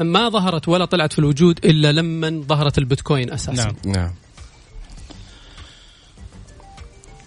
ما 0.00 0.28
ظهرت 0.28 0.68
ولا 0.68 0.84
طلعت 0.84 1.12
في 1.12 1.18
الوجود 1.18 1.58
إلا 1.64 1.92
لما 1.92 2.44
ظهرت 2.48 2.78
البيتكوين 2.78 3.32
أساسا. 3.32 3.64
نعم. 3.64 3.74
نعم. 3.84 4.12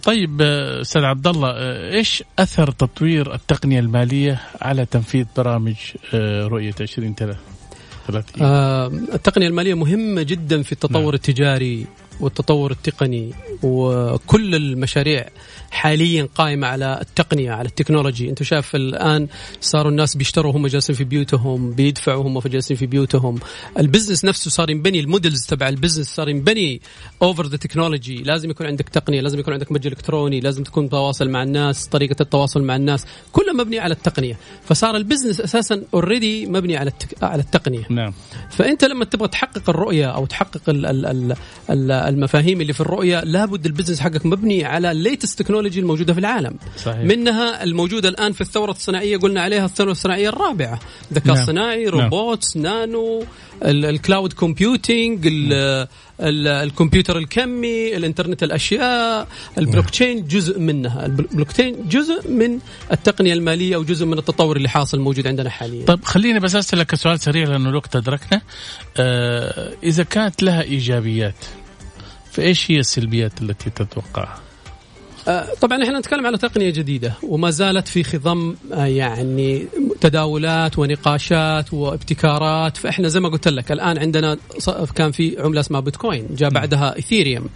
طيب 0.02 0.42
آه، 0.42 0.80
أستاذ 0.80 1.04
عبد 1.04 1.26
الله 1.26 1.50
آه، 1.50 1.92
إيش 1.92 2.24
أثر 2.38 2.70
تطوير 2.70 3.34
التقنية 3.34 3.80
المالية 3.80 4.40
على 4.62 4.86
تنفيذ 4.86 5.26
برامج 5.36 5.74
رؤية 6.14 6.74
2030 6.80 8.42
آه 8.42 8.86
التقنية 8.86 9.46
المالية 9.46 9.74
مهمة 9.74 10.22
جدا 10.22 10.62
في 10.62 10.72
التطور 10.72 11.02
نعم. 11.02 11.14
التجاري. 11.14 11.86
والتطور 12.20 12.70
التقني 12.70 13.32
وكل 13.62 14.54
المشاريع 14.54 15.28
حاليا 15.70 16.28
قائمة 16.34 16.66
على 16.66 16.98
التقنية 17.00 17.52
على 17.52 17.68
التكنولوجي. 17.68 18.30
أنت 18.30 18.42
شايف 18.42 18.76
الآن 18.76 19.28
صاروا 19.60 19.90
الناس 19.90 20.16
بيشتروا 20.16 20.52
هم 20.52 20.66
جالسين 20.66 20.96
في 20.96 21.04
بيوتهم 21.04 21.72
بيدفعوا 21.72 22.24
هم 22.24 22.38
جالسين 22.38 22.76
في 22.76 22.86
بيوتهم. 22.86 23.38
ال 23.78 23.83
business 23.83 24.24
نفسه 24.24 24.50
صار 24.50 24.70
ينبني 24.70 25.00
ال 25.00 25.07
models 25.07 25.46
تبع 25.46 25.68
ال 25.68 25.73
business 25.73 26.14
صار 26.14 26.28
ينبني 26.28 26.80
over 27.22 27.46
the 27.46 27.56
technology 27.56 28.22
لازم 28.22 28.50
يكون 28.50 28.66
عندك 28.66 28.88
تقنية 28.88 29.20
لازم 29.20 29.38
يكون 29.38 29.52
عندك 29.54 29.72
متجر 29.72 29.92
إلكتروني 29.92 30.40
لازم 30.40 30.62
تكون 30.62 30.88
تواصل 30.88 31.28
مع 31.28 31.42
الناس 31.42 31.86
طريقة 31.86 32.16
التواصل 32.20 32.62
مع 32.62 32.76
الناس 32.76 33.06
كله 33.32 33.52
مبني 33.52 33.78
على 33.78 33.94
التقنية. 33.94 34.36
فصار 34.64 34.96
ال 34.96 35.01
business 35.01 35.40
أساسا 35.40 35.82
already 35.94 36.46
مبني 36.46 36.76
على 36.76 36.90
التك... 36.90 37.24
على 37.24 37.42
التقنية. 37.42 37.86
نعم. 37.90 38.12
فأنت 38.50 38.84
لما 38.84 39.04
تبغى 39.04 39.28
تحقق 39.28 39.70
الرؤية 39.70 40.06
أو 40.06 40.26
تحقق 40.26 40.68
ال 40.68 40.86
ال 40.86 41.06
ال 41.06 41.36
ال 41.70 41.92
المفاهيم 42.10 42.60
اللي 42.60 42.72
في 42.72 42.80
الرؤية 42.80 43.20
لابد 43.20 43.66
ال 43.66 43.70
business 43.70 44.00
حقك 44.00 44.26
مبني 44.26 44.64
على 44.64 44.90
ال 44.90 44.97
latest 44.97 45.38
technology 45.38 45.80
الموجودة 45.80 46.12
في 46.12 46.20
العالم 46.20 46.56
صحيح. 46.76 47.04
منها 47.04 47.64
الموجودة 47.64 48.08
الآن 48.08 48.32
في 48.32 48.40
الثورة 48.40 48.70
الصناعية 48.70 49.16
قلنا 49.16 49.42
عليها 49.42 49.64
الثورة 49.64 49.90
الصناعية 49.90 50.28
الرابعة 50.28 50.80
ذكاء 51.12 51.34
نعم. 51.34 51.46
صناعي 51.46 51.86
robots 51.86 52.56
نعم. 52.56 52.64
nano 52.64 53.24
ال 53.64 53.75
cloud 53.75 54.32
computing 54.32 55.28
الكمبيوتر 56.20 57.18
الكمي 57.18 57.96
الإنترنت 57.96 58.42
الأشياء 58.42 59.28
البلوك 59.58 59.90
تشين 59.90 60.26
جزء 60.26 60.58
منها 60.58 61.06
البلوك 61.06 61.52
تشين 61.52 61.88
جزء 61.88 62.30
من 62.30 62.58
التقنية 62.92 63.32
المالية 63.32 63.76
أو 63.76 63.82
جزء 63.84 64.06
من 64.06 64.18
التطور 64.18 64.56
اللي 64.56 64.68
حاصل 64.68 65.00
موجود 65.00 65.26
عندنا 65.26 65.50
حاليا 65.50 65.84
طيب 65.84 66.04
خليني 66.04 66.40
بس 66.40 66.54
أسألك 66.54 66.94
سؤال 66.94 67.20
سريع 67.20 67.48
لأنه 67.48 67.68
الوقت 67.68 67.96
أدركنا 67.96 68.40
آه 68.96 69.72
إذا 69.82 70.02
كانت 70.02 70.42
لها 70.42 70.62
إيجابيات 70.62 71.34
فإيش 72.30 72.70
هي 72.70 72.78
السلبيات 72.78 73.42
التي 73.42 73.70
تتوقعها؟ 73.70 74.49
آه، 75.28 75.46
طبعا 75.60 75.82
إحنا 75.82 75.98
نتكلم 75.98 76.26
على 76.26 76.38
تقنية 76.38 76.70
جديدة 76.70 77.12
وما 77.22 77.50
زالت 77.50 77.88
في 77.88 78.02
خضم 78.02 78.54
آه، 78.72 78.86
يعني 78.86 79.66
تداولات 80.00 80.78
ونقاشات 80.78 81.74
وابتكارات. 81.74 82.76
فإحنا 82.76 83.08
زي 83.08 83.20
ما 83.20 83.28
قلت 83.28 83.48
لك 83.48 83.72
الآن 83.72 83.98
عندنا 83.98 84.36
كان 84.94 85.10
في 85.12 85.36
عملة 85.38 85.60
اسمها 85.60 85.80
بيتكوين 85.80 86.26
جاء 86.30 86.50
بعدها 86.50 86.96
إيثيريوم. 86.96 87.48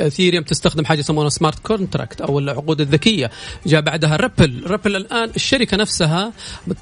إيثيريوم 0.00 0.44
تستخدم 0.44 0.84
حاجة 0.84 0.98
يسمونها 0.98 1.28
smart 1.28 1.58
contract 1.58 2.20
أو 2.20 2.38
العقود 2.38 2.80
الذكية. 2.80 3.30
جاء 3.66 3.80
بعدها 3.80 4.16
ريبل. 4.16 4.62
ريبل 4.66 4.96
الآن 4.96 5.30
الشركة 5.36 5.76
نفسها 5.76 6.32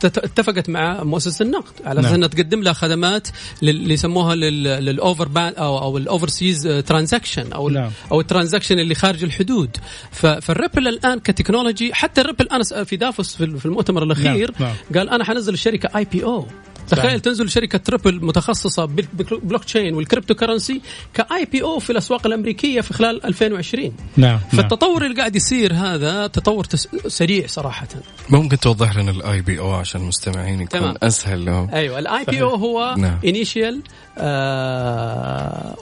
اتفقت 0.04 0.68
مع 0.68 1.04
مؤسسه 1.04 1.42
النقد 1.42 1.72
على 1.84 2.00
أساس 2.00 2.10
نعم. 2.10 2.14
إنها 2.14 2.28
تقدم 2.28 2.62
لها 2.62 2.72
خدمات 2.72 3.28
اللي 3.62 3.94
يسموها 3.94 4.34
لل 4.34 4.65
over 4.65 5.28
أو 5.36 5.78
أو 5.78 5.98
ال 5.98 6.28
overseas 6.28 6.82
transaction 6.86 7.52
أو 7.52 7.68
نعم. 7.68 7.90
أو 8.12 8.20
ال 8.20 8.25
transaction 8.25 8.78
اللي 8.78 8.94
خارج 8.94 9.24
الحدود. 9.24 9.76
ف 10.10 10.26
فالريبل 10.38 10.88
الآن 10.88 11.18
ك 11.18 11.25
technology 11.25 11.94
حتى 11.94 12.20
الريبل 12.20 12.48
أنا 12.48 12.84
في 12.84 12.96
دافوس 12.96 13.36
في 13.36 13.64
المؤتمر 13.64 14.02
الأخير 14.02 14.52
نعم. 14.60 14.68
نعم. 14.68 14.76
قال 14.94 15.10
أنا 15.10 15.24
حنزل 15.24 15.54
الشركة 15.54 15.98
IPO 15.98 16.46
تخيل 16.90 17.20
تنزل 17.20 17.50
شركة 17.50 17.78
ريبل 17.78 18.24
متخصصة 18.24 18.84
بال 18.84 18.97
blockchain 18.97 19.64
وال 19.64 19.94
cryptocurrency 19.94 20.80
ك 21.14 21.44
IPO 21.44 21.78
في 21.78 21.90
الأسواق 21.90 22.26
الأمريكية 22.26 22.80
في 22.80 22.94
خلال 22.94 23.26
2020 23.26 23.92
نعم 24.16 24.38
فالتطور 24.52 25.06
اللي 25.06 25.16
قاعد 25.16 25.36
يصير 25.36 25.74
هذا 25.74 26.26
تطور 26.26 26.64
تس... 26.64 26.88
سريع 27.06 27.46
صراحة. 27.46 27.88
ممكن 28.30 28.58
توضح 28.58 28.96
لنا 28.96 29.10
ال 29.10 29.42
IPO 29.42 29.72
عشان 29.72 30.00
المستمعين 30.00 30.60
يكون 30.60 30.80
تمام. 30.80 30.94
أسهل 31.02 31.44
لهم؟ 31.44 31.70
أيوه 31.72 31.98
ال 31.98 32.24
IPO 32.24 32.54
هو 32.54 32.96
initial 33.24 33.82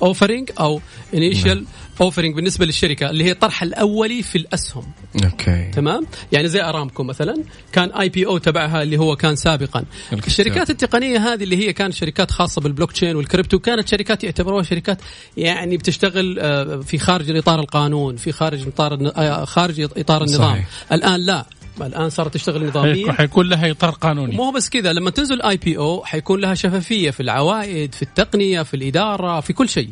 offering 0.02 0.50
آه، 0.59 0.62
أو 0.62 0.81
initial 1.14 1.57
نعم. 1.57 1.66
offering 2.00 2.35
بالنسبة 2.35 2.66
للشركة 2.66 3.11
اللي 3.11 3.25
هي 3.25 3.31
الطرح 3.31 3.62
الأولي 3.62 4.23
في 4.23 4.38
الأسهم. 4.38 4.85
okay. 5.24 5.70
تمام؟ 5.75 6.07
يعني 6.33 6.49
زي 6.49 6.62
أرامكو 6.62 7.03
مثلا. 7.03 7.42
كان 7.73 7.90
IPO 7.90 8.38
تبعها 8.38 8.83
اللي 8.83 8.97
هو 8.97 9.16
كان 9.16 9.37
سابقا. 9.37 9.85
الشركات 10.12 10.71
التقنية 10.71 10.97
هذه 11.02 11.42
اللي 11.42 11.56
هي 11.56 11.72
كانت 11.72 11.94
شركات 11.94 12.30
خاصة 12.30 12.61
بال 12.61 12.92
blockchain 12.92 13.16
وال 13.16 13.27
crypto 13.27 13.59
كانت 13.58 13.88
شركات 13.88 14.24
يعتبروها 14.24 14.62
شركات 14.62 15.00
يعني 15.37 15.76
بتشتغل 15.76 16.38
آه، 16.38 16.76
في 16.76 16.98
خارج 16.98 17.37
إطار 17.37 17.61
القانون 17.61 18.16
في 18.16 18.32
خارج 18.32 18.66
إطار 18.66 19.12
آه، 19.16 19.44
خارج 19.44 19.80
إطار 19.80 20.22
النظام. 20.22 20.50
صحيح. 20.50 20.68
الآن 20.92 21.20
لا. 21.20 21.46
الآن 21.80 22.11
صارت 22.11 22.34
تشتغل 22.34 22.66
نظاميا 22.66 23.12
حيكون 23.12 23.48
لها 23.48 23.70
إطار 23.70 23.90
قانوني. 23.90 24.37
مو 24.37 24.50
بس 24.50 24.68
كذا. 24.68 24.92
لما 24.92 25.11
تنزل 25.11 25.42
IPO 25.42 26.04
حيكون 26.04 26.40
لها 26.40 26.54
شفافية 26.54 27.11
في 27.11 27.20
العوائد 27.20 27.94
في 27.94 28.02
التقنية 28.02 28.62
في 28.62 28.74
الإدارة 28.74 29.40
في 29.40 29.52
كل 29.52 29.68
شيء. 29.68 29.90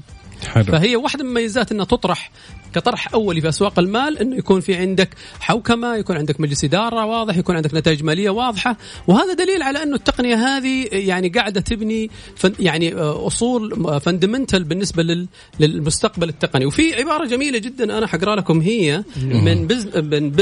حلو. 0.48 0.64
فهي 0.64 0.96
واحدة 0.96 1.24
من 1.24 1.30
مميزات 1.30 1.72
إنها 1.72 1.84
تطرح 1.84 2.30
كطرح 2.72 3.14
أولي 3.14 3.40
في 3.40 3.48
أسواق 3.48 3.78
المال 3.78 4.18
إنه 4.18 4.36
يكون 4.36 4.60
في 4.60 4.74
عندك 4.74 5.08
حوكمة، 5.40 5.96
يكون 5.96 6.16
عندك 6.16 6.40
مجلس 6.40 6.64
إدارة 6.64 7.06
واضح، 7.06 7.36
يكون 7.36 7.56
عندك 7.56 7.74
نتائج 7.74 8.02
مالية 8.04 8.30
واضحة، 8.30 8.76
وهذا 9.06 9.34
دليل 9.34 9.62
على 9.62 9.82
إنه 9.82 9.96
التقنية 9.96 10.34
هذه 10.34 10.88
يعني 10.92 11.28
قاعدة 11.28 11.60
تبني 11.60 12.10
فن 12.36 12.52
يعني 12.58 12.94
آه، 12.94 13.26
أصول 13.26 14.00
fundamental 14.00 14.64
بالنسبة 14.64 15.26
للمستقبل 15.60 16.28
التقني، 16.28 16.66
وفي 16.66 16.94
عبارة 16.94 17.26
جميلة 17.26 17.58
جدا 17.58 17.98
أنا 17.98 18.06
حقرأ 18.06 18.36
لكم 18.36 18.60
هي 18.60 19.04
من 19.22 19.66
بز 19.66 19.96
من 19.96 20.32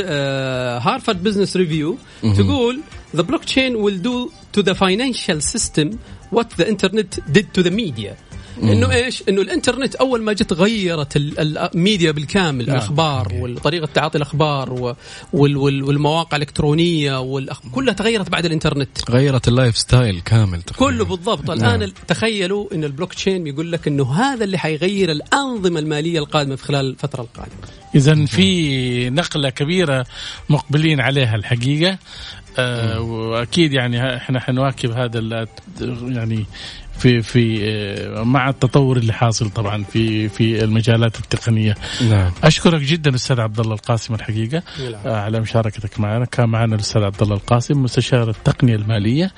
Harvard 0.83 1.23
Business 1.23 1.57
Review 1.57 1.97
تقول 2.23 2.81
the 3.17 3.23
blockchain 3.23 3.77
will 3.77 3.99
do 4.03 4.33
to 4.53 4.63
the 4.63 4.75
financial 4.75 5.41
system 5.41 5.99
what 6.31 6.51
the 6.59 6.69
internet 6.69 7.19
did 7.33 7.47
to 7.55 7.63
the 7.63 7.71
media. 7.71 8.17
إنه 8.63 8.93
إيش؟ 8.93 9.23
إنه 9.29 9.43
الإنترنت 9.43 9.95
أول 9.95 10.23
ما 10.23 10.33
جت 10.33 10.53
غيرت 10.53 11.17
الميديا 11.17 12.11
بالكامل 12.11 12.67
نعم. 12.67 12.77
الأخبار 12.77 13.29
وطريقه 13.35 13.89
تعاطي 13.95 14.19
الأخبار 14.19 14.95
والمواقع 15.33 16.37
الإلكترونية 16.37 17.41
كلها 17.73 17.95
تغيرت 17.95 18.31
بعد 18.31 18.45
الإنترنت 18.45 19.11
غيرت 19.11 19.49
ال 19.49 19.79
lifestyle 19.79 20.21
كامل 20.21 20.63
تخيل. 20.63 20.79
كله 20.79 21.05
بالضبط 21.05 21.51
الآن 21.51 21.79
نعم. 21.79 21.93
تخيلوا 22.09 22.75
إن 22.75 22.85
البلوك 22.85 23.15
تشين 23.15 23.47
يقول 23.47 23.73
لك 23.73 23.89
إنه 23.89 24.13
هذا 24.13 24.45
اللي 24.45 24.59
حيغير 24.59 25.11
الأنظمة 25.11 25.81
المالية 25.81 26.19
القادمة 26.19 26.57
في 26.57 26.65
خلال 26.65 26.87
الفترة 26.87 27.23
القادمة 27.23 27.55
اذا 27.95 28.25
في 28.27 29.11
نقلة 29.11 29.51
كبيرة 29.51 30.07
مقبلين 30.49 31.01
عليها 31.01 31.37
الحقيقة 31.37 31.99
آه 32.59 33.01
وأكيد 33.01 33.73
يعني 33.73 34.17
إحنا 34.17 34.41
حنواكب 34.41 34.91
هذا 34.91 35.47
يعني 36.03 36.47
في 36.99 37.23
في 37.23 37.59
آه، 37.63 38.23
مع 38.23 38.49
التطور 38.49 38.97
اللي 38.97 39.13
حاصل 39.13 39.51
طبعا 39.51 39.85
في 39.85 40.29
في 40.29 40.65
المجالات 40.65 41.19
التقنية. 41.19 41.75
نعم. 42.11 42.33
أشكرك 42.45 42.81
جدا 42.81 43.15
أستاذ 43.15 43.41
عبد 43.41 43.61
الله 43.61 43.75
القاسم 43.75 44.15
الحقيقة 44.15 44.63
نعم. 44.91 45.15
على 45.15 45.41
مشاركتك 45.41 46.01
معنا. 46.01 46.25
كان 46.25 46.49
معنا 46.49 46.75
الأستاذ 46.75 47.03
عبد 47.03 47.23
الله 47.23 47.35
القاسم 47.35 47.83
مستشار 47.83 48.31
التقنية 48.31 48.77
المالية 48.77 49.33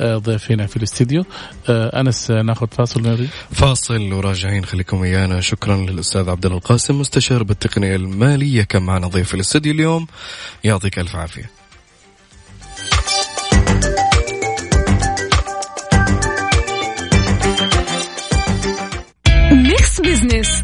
آه، 0.00 0.16
ضيف 0.16 0.52
هنا 0.52 0.66
في 0.66 0.76
الاستديو. 0.76 1.24
أنس 1.68 2.30
نأخذ 2.30 2.66
فاصل 2.66 3.02
نريد 3.02 3.30
فاصل 3.52 4.12
وراجعين 4.12 4.64
خليكم 4.64 5.00
ويانا. 5.00 5.40
شكرا 5.40 5.76
للأستاذ 5.76 6.30
عبد 6.30 6.46
الله 6.46 6.58
القاسم 6.58 7.00
مستشار 7.00 7.42
بالتقنية 7.42 7.96
المالية 7.96 8.62
كان 8.62 8.82
معنا 8.82 9.06
ضيف 9.06 9.28
في 9.28 9.34
الاستديو 9.34 9.72
اليوم. 9.72 10.06
يعطيك 10.64 10.98
ألف 10.98 11.16
عافية. 11.16 11.61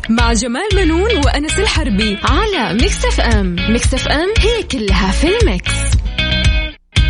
مع 0.09 0.33
جمال 0.33 0.69
منون 0.75 1.17
وأنس 1.25 1.59
الحربي 1.59 2.19
على 2.23 2.75
Mix 2.75 3.05
FM 3.05 3.57
Mix 3.69 3.95
FM 3.95 4.29
هي 4.39 4.63
كلها 4.63 5.11
في 5.11 5.39
ال 5.39 5.46
mix. 5.46 5.73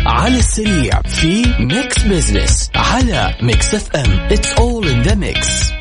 على 0.05 0.39
السريع 0.39 1.01
في 1.01 1.45
Mix 1.59 2.03
Business 2.03 2.69
على 2.75 3.35
Mix 3.41 3.75
FM 3.75 4.19
it's 4.31 4.53
all 4.53 4.87
in 4.87 5.01
the 5.01 5.15
mix 5.15 5.78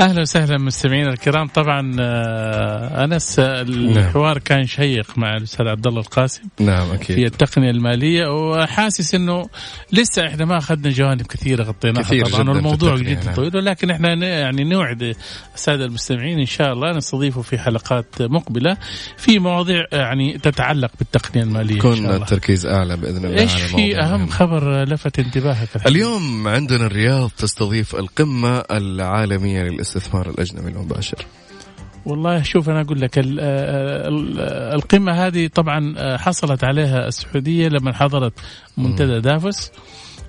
أهلا 0.00 0.20
وسهلا 0.20 0.58
مستمعينا 0.58 1.10
الكرام. 1.10 1.46
طبعا 1.46 1.96
آه، 2.00 3.04
أنس 3.04 3.38
الحوار 3.38 4.34
نعم. 4.34 4.42
كان 4.44 4.66
شيق 4.66 5.18
مع 5.18 5.36
الأستاذ 5.36 5.66
عبد 5.66 5.86
الله 5.86 6.00
القاسم 6.00 6.42
نعم 6.60 6.90
أكيد. 6.90 7.16
في 7.16 7.26
التقنية 7.26 7.70
المالية 7.70 8.26
وحاسس 8.26 9.14
إنه 9.14 9.48
لسه 9.92 10.26
إحنا 10.26 10.44
ما 10.44 10.58
أخذنا 10.58 10.90
جوانب 10.90 11.22
كثيرة 11.22 11.62
غطيناها 11.64 12.02
كثير 12.02 12.26
طبعا 12.26 12.50
والموضوع 12.50 12.96
جدا 12.96 13.24
نعم. 13.24 13.34
طويل 13.34 13.56
ولكن 13.56 13.90
إحنا 13.90 14.14
يعني 14.14 14.64
نوعد 14.64 15.16
الساده 15.54 15.84
المستمعين 15.84 16.38
إن 16.38 16.46
شاء 16.46 16.72
الله 16.72 16.92
نستضيفه 16.92 17.42
في 17.42 17.58
حلقات 17.58 18.22
مقبلة 18.22 18.76
في 19.16 19.38
مواضيع 19.38 19.84
يعني 19.92 20.38
تتعلق 20.38 20.90
بالتقنية 20.98 21.42
المالية 21.44 21.76
يكون 21.76 22.06
التركيز 22.06 22.66
أعلى 22.66 22.96
بإذن 22.96 23.24
الله 23.24 23.40
إيش 23.40 23.52
في 23.54 24.00
أهم 24.00 24.26
خبر 24.26 24.84
لفت 24.84 25.18
انتباهك؟ 25.18 25.68
اليوم 25.86 26.48
عندنا 26.48 26.86
الرياض 26.86 27.30
تستضيف 27.38 27.96
القمة 27.96 28.58
العالمية 28.70 29.62
للاستثمار 29.62 29.85
الاستثمار 29.86 30.30
الأجنبي 30.30 30.68
المباشر؟ 30.68 31.26
والله 32.06 32.42
شوف 32.42 32.68
أنا 32.68 32.80
أقول 32.80 33.00
لك 33.00 33.10
القمه 34.74 35.12
هذه 35.12 35.46
طبعا 35.46 35.94
حصلت 36.16 36.64
عليها 36.64 37.08
السعودية 37.08 37.68
لما 37.68 37.92
حضرت 37.92 38.32
منتدى 38.76 39.20
دافوس 39.20 39.70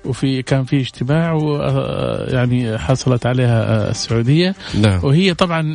وفي 0.08 0.41
كان 0.41 0.63
في 0.63 0.80
اجتماع 0.80 1.34
ويعني 1.34 2.78
حصلت 2.78 3.26
عليها 3.26 3.89
السعودية. 3.89 4.56
نعم. 4.82 5.00
وهي 5.04 5.34
طبعا 5.34 5.74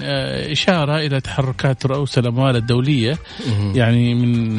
إشارة 0.52 0.96
إلى 0.98 1.20
تحركات 1.20 1.86
رؤوس 1.86 2.18
الأموال 2.18 2.56
الدولية. 2.56 3.18
يعني 3.74 4.14
من 4.14 4.56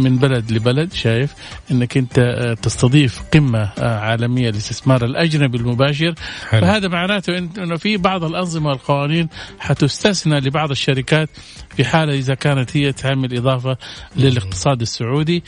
من 0.00 0.16
بلد 0.16 0.52
لبلد 0.52 0.92
شايف؟ 0.92 1.34
إنك 1.70 1.96
أنت 1.96 2.20
تستضيف 2.62 3.22
قمة 3.34 3.70
عالمية 3.78 4.50
للاستثمار 4.50 5.04
الأجنبي 5.04 5.58
المباشر. 5.58 6.14
حلو. 6.48 6.60
فهذا 6.60 6.88
معناته 6.88 7.38
إنه 7.38 7.76
في 7.76 7.96
بعض 7.96 8.24
الأنظمة 8.24 8.70
والقوانين 8.70 9.28
حتستثنى 9.58 10.40
لبعض 10.40 10.70
الشركات 10.70 11.28
في 11.76 11.84
حالة 11.84 12.14
إذا 12.14 12.34
كانت 12.34 12.76
هي 12.76 12.92
تعمل 12.92 13.36
إضافة 13.36 13.76
للاقتصاد 14.16 14.80
السعودي 14.80 15.42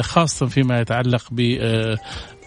خاصة 0.00 0.46
فيما 0.46 0.80
يتعلق 0.80 1.24
ب 1.30 1.40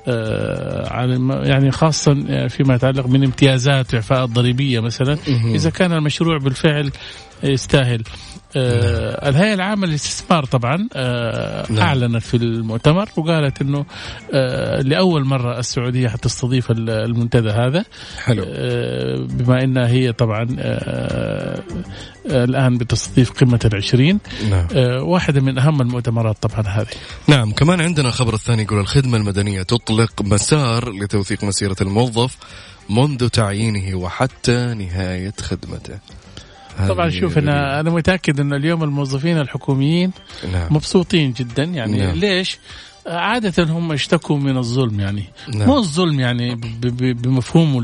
آه، 0.09 1.43
يعني 1.43 1.71
خاصة 1.71 2.47
فيما 2.47 2.75
يتعلق 2.75 3.07
من 3.07 3.23
امتيازات 3.23 3.93
وإعفاءات 3.93 4.29
ضريبية 4.29 4.79
مثلا 4.79 5.17
إذا 5.55 5.69
كان 5.69 5.91
المشروع 5.93 6.37
بالفعل 6.37 6.91
يستاهل. 7.43 8.03
آه 8.55 9.29
الهيئة 9.29 9.53
العامة 9.53 9.87
للاستثمار 9.87 10.45
طبعا 10.45 10.87
آه 10.95 11.71
نعم. 11.71 11.79
أعلنت 11.79 12.23
في 12.23 12.37
المؤتمر 12.37 13.09
وقالت 13.17 13.61
أنه 13.61 13.85
آه 14.33 14.81
لأول 14.81 15.25
مرة 15.25 15.59
السعودية 15.59 16.07
حتستضيف 16.07 16.71
المنتدى 16.71 17.49
هذا 17.49 17.85
حلو. 18.23 18.43
آه 18.47 19.15
بما 19.29 19.63
أنها 19.63 19.87
هي 19.87 20.11
طبعا 20.11 20.47
آه 20.59 21.63
الآن 22.25 22.77
بتستضيف 22.77 23.31
قمة 23.31 23.59
العشرين 23.65 24.19
نعم. 24.49 24.67
آه 24.73 25.03
واحدة 25.03 25.41
من 25.41 25.57
أهم 25.57 25.81
المؤتمرات 25.81 26.37
طبعا 26.41 26.67
هذه 26.67 26.87
نعم 27.27 27.51
كمان 27.51 27.81
عندنا 27.81 28.07
الخبر 28.07 28.33
الثاني 28.33 28.63
يقول 28.63 28.79
الخدمة 28.79 29.17
المدنية 29.17 29.61
تطلق 29.61 30.21
مسار 30.21 30.91
لتوثيق 30.91 31.43
مسيرة 31.43 31.75
الموظف 31.81 32.37
منذ 32.89 33.27
تعيينه 33.29 33.95
وحتى 33.97 34.73
نهاية 34.73 35.33
خدمته 35.41 35.99
طبعا 36.87 37.09
شوف 37.09 37.37
أنا 37.37 37.79
أنا 37.79 37.89
متأكد 37.89 38.39
إن 38.39 38.53
اليوم 38.53 38.83
الموظفين 38.83 39.37
الحكوميين 39.37 40.11
نعم. 40.51 40.73
مبسوطين 40.73 41.31
جدا 41.31 41.63
يعني 41.63 41.97
نعم. 41.97 42.15
ليش؟ 42.15 42.57
عادة 43.07 43.63
هم 43.63 43.91
اشتكوا 43.91 44.37
من 44.37 44.57
الظلم 44.57 44.99
يعني 44.99 45.23
نعم. 45.53 45.67
مو 45.67 45.77
الظلم 45.77 46.19
يعني 46.19 46.55
بمفهومه 47.13 47.81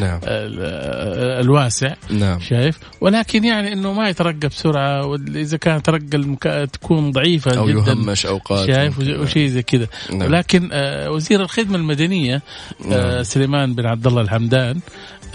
نعم. 0.00 0.20
الواسع 0.24 1.94
نعم. 2.10 2.40
شايف 2.40 2.78
ولكن 3.00 3.44
يعني 3.44 3.72
إنه 3.72 3.92
ما 3.92 4.08
يترقى 4.08 4.48
بسرعة 4.48 5.06
وإذا 5.06 5.56
كان 5.56 5.82
ترقى 5.82 6.16
المكا... 6.16 6.64
تكون 6.64 7.10
ضعيفة 7.10 7.58
أو 7.58 7.68
جدا 7.68 7.92
يهمش 7.92 8.26
أوقات 8.26 8.66
شايف 8.66 8.98
وشيء 8.98 9.48
زي 9.48 9.62
كذا 9.62 9.86
نعم. 10.12 10.22
ولكن 10.22 10.68
آه 10.72 11.10
وزير 11.10 11.40
الخدمة 11.40 11.76
المدنية 11.76 12.42
آه 12.84 12.88
نعم. 12.88 13.22
سليمان 13.22 13.74
بن 13.74 13.86
عبد 13.86 14.06
الله 14.06 14.20
الحمدان 14.20 14.80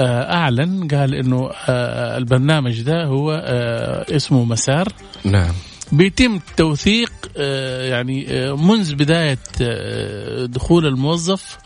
أعلن 0.01 0.87
قال 0.87 1.15
إنه 1.15 1.49
آه، 1.69 2.17
البرنامج 2.17 2.81
ده 2.81 3.05
هو 3.05 3.43
آه، 3.45 4.15
اسمه 4.15 4.43
مسار. 4.45 4.87
نعم. 5.25 5.53
بيتم 5.91 6.39
توثيق 6.57 7.11
آه، 7.37 7.83
يعني 7.89 8.25
آه، 8.29 8.55
منذ 8.55 8.95
بداية 8.95 9.37
آه، 9.61 10.45
دخول 10.45 10.85
الموظف 10.85 11.57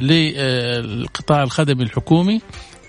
للقطاع 0.00 1.42
الخدمي 1.42 1.82
الحكومي. 1.82 2.40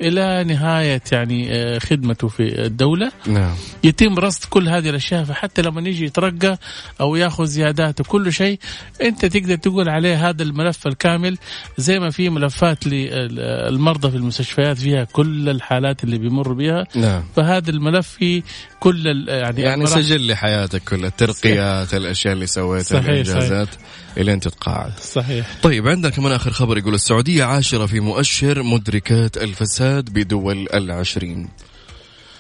إلى 0.02 0.44
نهاية 0.44 1.02
يعني 1.12 1.54
آه، 1.56 1.80
خدمته 1.80 2.28
في 2.28 2.66
الدولة. 2.66 3.12
نعم. 3.28 3.56
يتم 3.84 4.20
رصد 4.20 4.46
كل 4.50 4.70
هذه 4.70 4.90
الأشياء 4.90 5.24
فحتى 5.24 5.62
لما 5.62 5.90
يجي 5.90 6.06
يترقى 6.06 6.58
أو 7.02 7.16
ياخذ 7.16 7.46
زيادات 7.46 8.00
وكل 8.00 8.34
شيء 8.34 8.60
أنت 9.02 9.26
تقدر 9.26 9.56
تقول 9.56 9.90
عليه 9.90 10.30
هذا 10.30 10.44
الملف 10.44 10.88
الكامل 10.88 11.38
زي 11.78 12.00
ما 12.00 12.10
في 12.10 12.30
ملفات 12.30 12.88
للمرضى 12.88 14.12
في 14.12 14.18
المستشفيات 14.18 14.78
فيها 14.78 15.04
كل 15.04 15.50
الحالات 15.50 16.04
اللي 16.04 16.18
بيمر 16.18 16.54
بها 16.54 16.88
نعم. 16.96 17.24
فهذا 17.36 17.70
الملف 17.70 18.08
فيه 18.08 18.42
كل 18.80 19.26
يعني 19.28 19.62
يعني 19.62 19.86
سجل 19.86 20.22
لي 20.22 20.36
حياتك 20.36 20.84
كلها 20.84 21.08
الترقيات 21.08 21.94
الأشياء 21.94 22.34
اللي 22.34 22.48
سويتها 22.48 23.02
صحيح، 23.02 23.10
الإنجازات. 23.10 23.70
الين 24.18 24.40
تتقاعد. 24.40 25.00
صحيح. 25.00 25.48
طيب 25.64 25.88
عندنا 25.88 26.10
كمان 26.10 26.32
آخر 26.32 26.52
خبر 26.52 26.78
يقول 26.78 26.94
السعودية 26.94 27.44
عاشرة 27.44 27.86
في 27.86 28.00
مؤشر 28.00 28.64
مدركات 28.64 29.38
الفساد 29.38 30.10
بدول 30.10 30.68
العشرين. 30.74 31.50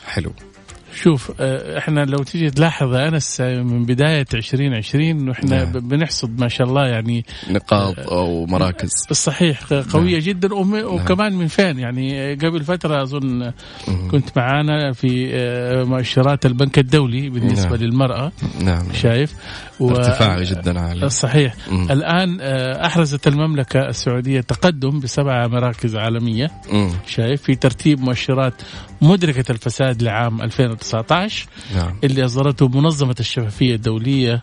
حلو. 0.05 0.33
شوف 1.03 1.31
آه، 1.39 1.77
إحنا 1.77 2.05
لو 2.05 2.17
تيجي 2.23 2.49
تلاحظ 2.49 2.93
أنس 2.93 3.41
آه، 3.41 3.61
من 3.61 3.85
بداية 3.85 4.25
2020 4.33 5.29
وإحنا 5.29 5.63
نعم. 5.63 5.71
بنحصد 5.71 6.39
ما 6.39 6.47
شاء 6.47 6.67
الله 6.67 6.87
يعني 6.87 7.25
نقاط 7.49 7.99
أو 7.99 8.45
مراكز 8.45 8.91
صحيح 9.11 9.63
قويه 9.73 10.11
نعم. 10.11 10.19
جدا 10.19 10.53
وكمان 10.85 11.33
من 11.33 11.47
فين 11.47 11.79
يعني 11.79 12.33
قبل 12.33 12.63
فترة 12.63 13.03
أظن 13.03 13.51
كنت 14.11 14.37
معانا 14.37 14.91
في 14.91 15.29
آه، 15.33 15.83
مؤشرات 15.83 16.45
البنك 16.45 16.79
الدولي 16.79 17.29
بالنسبة 17.29 17.69
نعم. 17.69 17.79
للمرأة 17.79 18.31
نعم 18.63 18.93
شايف 18.93 19.33
و- 19.79 19.89
ارتفاع 19.89 20.43
جدا 20.43 20.79
عالي 20.79 21.09
صحيح 21.09 21.53
مم. 21.71 21.91
الآن 21.91 22.37
آه، 22.41 22.85
أحرزت 22.85 23.27
المملكة 23.27 23.79
السعودية 23.89 24.41
تقدم 24.41 24.99
بسبعة 24.99 25.47
مراكز 25.47 25.95
عالمية 25.95 26.51
مم. 26.73 26.89
شايف 27.07 27.41
في 27.41 27.55
ترتيب 27.55 27.99
مؤشرات 27.99 28.53
مدركة 29.01 29.51
الفساد 29.51 30.03
لعام 30.03 30.41
2019 30.41 31.47
نعم. 31.75 31.99
اللي 32.03 32.25
أصدرته 32.25 32.67
منظمة 32.67 33.15
الشفافية 33.19 33.75
الدولية 33.75 34.41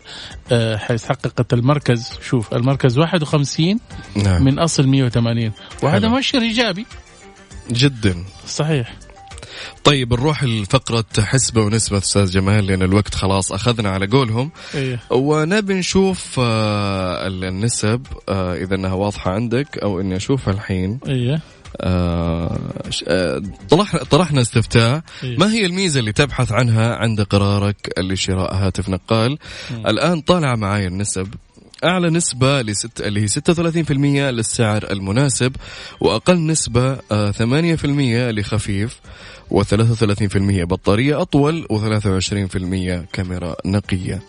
آه، 0.51 0.77
حيث 0.77 1.05
حققت 1.05 1.53
المركز. 1.53 2.11
شوف 2.21 2.53
المركز 2.53 2.97
51 2.97 3.79
نعم. 4.15 4.43
من 4.43 4.59
أصل 4.59 4.87
180 4.87 5.51
وهذا. 5.83 6.07
مؤشر 6.07 6.41
إيجابي. 6.41 6.85
جدا. 7.71 8.23
صحيح. 8.47 8.95
طيب 9.83 10.13
نروح 10.13 10.43
لفقرة 10.43 11.05
حسبة 11.19 11.61
ونسبة 11.61 11.97
أستاذ 11.97 12.31
جمال 12.31 12.65
لأن 12.65 12.81
الوقت 12.81 13.15
خلاص 13.15 13.51
أخذنا 13.51 13.89
على 13.89 14.07
قولهم. 14.07 14.51
إيه. 14.75 14.99
ونبي 15.11 15.73
نشوف 15.73 16.39
آه، 16.39 17.27
النسب 17.27 18.07
آه، 18.29 18.55
إذا 18.55 18.75
أنها 18.75 18.93
واضحة 18.93 19.31
عندك 19.31 19.77
أو 19.77 20.01
إني 20.01 20.15
أشوفها 20.15 20.53
الحين. 20.53 20.99
آه، 21.07 21.41
طرح 23.69 24.03
طرحنا 24.03 24.41
استفتاء. 24.41 25.01
إيه. 25.23 25.37
ما 25.37 25.51
هي 25.51 25.65
الميزة 25.65 25.99
اللي 25.99 26.11
تبحث 26.11 26.51
عنها 26.51 26.95
عند 26.95 27.21
قرارك 27.21 27.75
لشراء 27.99 28.53
هاتف 28.55 28.89
نقال؟ 28.89 29.37
الآن 29.71 30.21
طالع 30.21 30.55
معاي 30.55 30.87
النسب. 30.87 31.33
أعلى 31.83 32.09
نسبة 32.09 32.61
لست 32.61 33.01
اللي 33.01 33.21
هي 33.21 33.27
36% 33.27 33.91
للسعر 34.31 34.91
المناسب 34.91 35.55
وأقل 35.99 36.45
نسبة 36.45 36.97
آه، 37.11 37.31
8% 37.31 38.31
لخفيف 38.31 38.99
و33% 39.53 40.63
بطارية 40.63 41.21
أطول 41.21 41.67
و23% 41.71 43.05
كاميرا 43.13 43.55
نقية. 43.65 44.21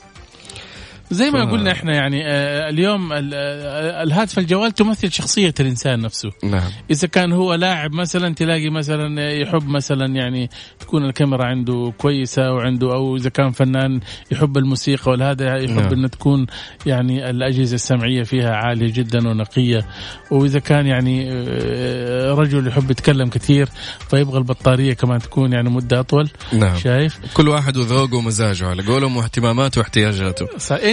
زي 1.10 1.30
ما 1.30 1.46
ف- 1.46 1.50
قلنا 1.50 1.72
إحنا 1.72 1.94
يعني 1.94 2.22
آه، 2.26 2.68
اليوم 2.68 3.12
ال- 3.12 3.30
آه، 3.34 4.02
الهاتف 4.02 4.38
الجوال 4.38 4.72
تمثل 4.72 5.12
شخصية 5.12 5.54
الإنسان 5.60 6.00
نفسه. 6.00 6.30
نعم. 6.44 6.70
إذا 6.90 7.08
كان 7.08 7.32
هو 7.32 7.54
لاعب 7.54 7.92
مثلا 7.92 8.34
تلاقي 8.34 8.70
مثلا 8.70 9.30
يحب 9.32 9.68
مثلا 9.68 10.06
يعني 10.16 10.50
تكون 10.80 11.04
الكاميرا 11.04 11.44
عنده 11.44 11.92
كويسة 11.98 12.52
وعنده 12.52 12.92
أو 12.94 13.16
إذا 13.16 13.30
كان 13.30 13.50
فنان 13.50 14.00
يحب 14.30 14.56
الموسيقى 14.58 15.12
وهذا 15.12 15.56
يحب 15.56 15.76
نعم. 15.76 15.92
إنه 15.92 16.08
تكون 16.08 16.46
يعني 16.86 17.30
الأجهزة 17.30 17.74
السمعية 17.74 18.22
فيها 18.22 18.50
عالية 18.50 18.92
جدا 18.92 19.28
ونقية. 19.28 19.86
وإذا 20.30 20.58
كان 20.58 20.86
يعني 20.86 21.28
آه، 21.32 22.32
رجل 22.34 22.66
يحب 22.66 22.90
يتكلم 22.90 23.28
كثير 23.28 23.68
فيبغى 24.10 24.38
البطارية 24.38 24.92
كمان 24.92 25.18
تكون 25.18 25.52
يعني 25.52 25.70
مدة 25.70 26.00
أطول. 26.00 26.28
نعم. 26.52 26.76
شايف؟ 26.76 27.18
كل 27.34 27.48
واحد 27.48 27.76
وذوقه 27.76 28.16
ومزاجه 28.16 28.66
على 28.68 28.82
قولهم 28.82 29.16
واهتماماته 29.16 29.78
واحتياجاته. 29.78 30.46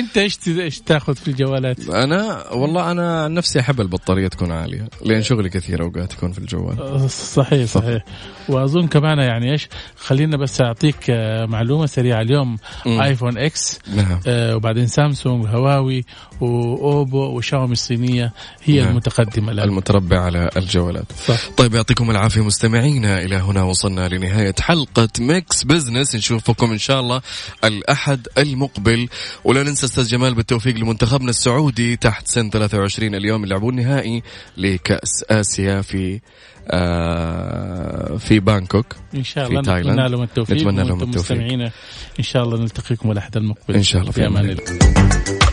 انت 0.08 0.17
إيش 0.17 0.39
إيش 0.48 0.80
تاخذ 0.80 1.15
في 1.15 1.28
الجوالات؟ 1.28 1.89
أنا 1.89 2.52
والله 2.52 2.91
أنا 2.91 3.24
عن 3.24 3.34
نفسي 3.34 3.60
احب 3.60 3.82
البطارية 3.82 4.28
تكون 4.28 4.52
عالية 4.52 4.89
لأن 5.06 5.22
شغلي 5.22 5.50
كثير 5.50 5.84
أوقات 5.84 6.13
يكون 6.13 6.32
في 6.32 6.39
الجوال. 6.39 7.10
صحيح 7.10 7.65
صحيح. 7.67 8.04
وأظن 8.50 8.88
كمان 8.88 9.17
يعني 9.17 9.52
إيش 9.52 9.67
خلينا 9.98 10.38
بس 10.38 10.62
أعطيك 10.62 11.10
آه، 11.10 11.46
معلومة 11.46 11.86
سريعة. 11.86 12.22
اليوم 12.22 12.58
مم. 12.86 13.02
ايفون 13.02 13.38
إكس 13.38 13.80
نعم. 13.96 14.20
آه، 14.28 14.56
وبعدين 14.56 14.88
سامسونج 14.88 15.43
وهواوي 15.43 16.06
وأوبو 16.41 17.38
وشاومي 17.38 17.71
الصينية 17.71 18.34
هي 18.63 18.82
نعم. 18.82 18.89
المتقدمة 18.89 19.52
الآن. 19.52 19.69
المتربع 19.69 20.19
على 20.19 20.50
الجوالات 20.58 21.06
صح. 21.26 21.50
طيب 21.58 21.76
يعطيكم 21.76 22.12
العافية 22.12 22.43
مستمعينا 22.43 23.21
إلى 23.21 23.36
هنا 23.36 23.63
وصلنا 23.63 24.08
لنهاية 24.08 24.56
حلقة 24.60 25.10
ميكس 25.19 25.63
بزنس. 25.63 26.15
نشوفكم 26.15 26.71
إن 26.71 26.78
شاء 26.78 27.00
الله 27.00 27.21
الأحد 27.63 28.28
المقبل. 28.38 29.08
ولا 29.43 29.63
ننسى 29.63 29.86
أستاذ 29.86 30.08
جمال 30.08 30.36
بالتوفيق 30.36 30.76
لمنتخبنا 30.76 31.30
السعودي 31.30 31.95
تحت 31.95 32.28
سن 32.28 32.50
23 32.50 33.15
اليوم 33.15 33.43
يلعبون 33.43 33.76
نهائي 33.76 34.23
لكأس 34.58 35.23
آسيا 35.30 35.82
في 35.82 36.19
آه 36.69 38.17
في 38.17 38.39
بانكوك 38.39 38.95
إن 39.15 39.23
شاء 39.23 39.47
الله. 39.47 39.62
نتمنى 39.62 40.10
لهم 40.10 40.23
التوفيق. 40.23 40.58
نتمنى 40.58 40.84
لهم 40.84 41.02
التوفيق. 41.02 41.38
مستمعينا 41.38 41.71
إن 42.19 42.23
شاء 42.23 42.43
الله 42.43 42.58
نلتقيكم 42.58 43.12
الأحد 43.12 43.38
المقبل. 43.38 43.76
إن 43.76 43.84
شاء 43.84 44.02
الله، 44.02 44.12
في 44.12 44.28
أمان 44.28 44.50
الله. 44.50 45.46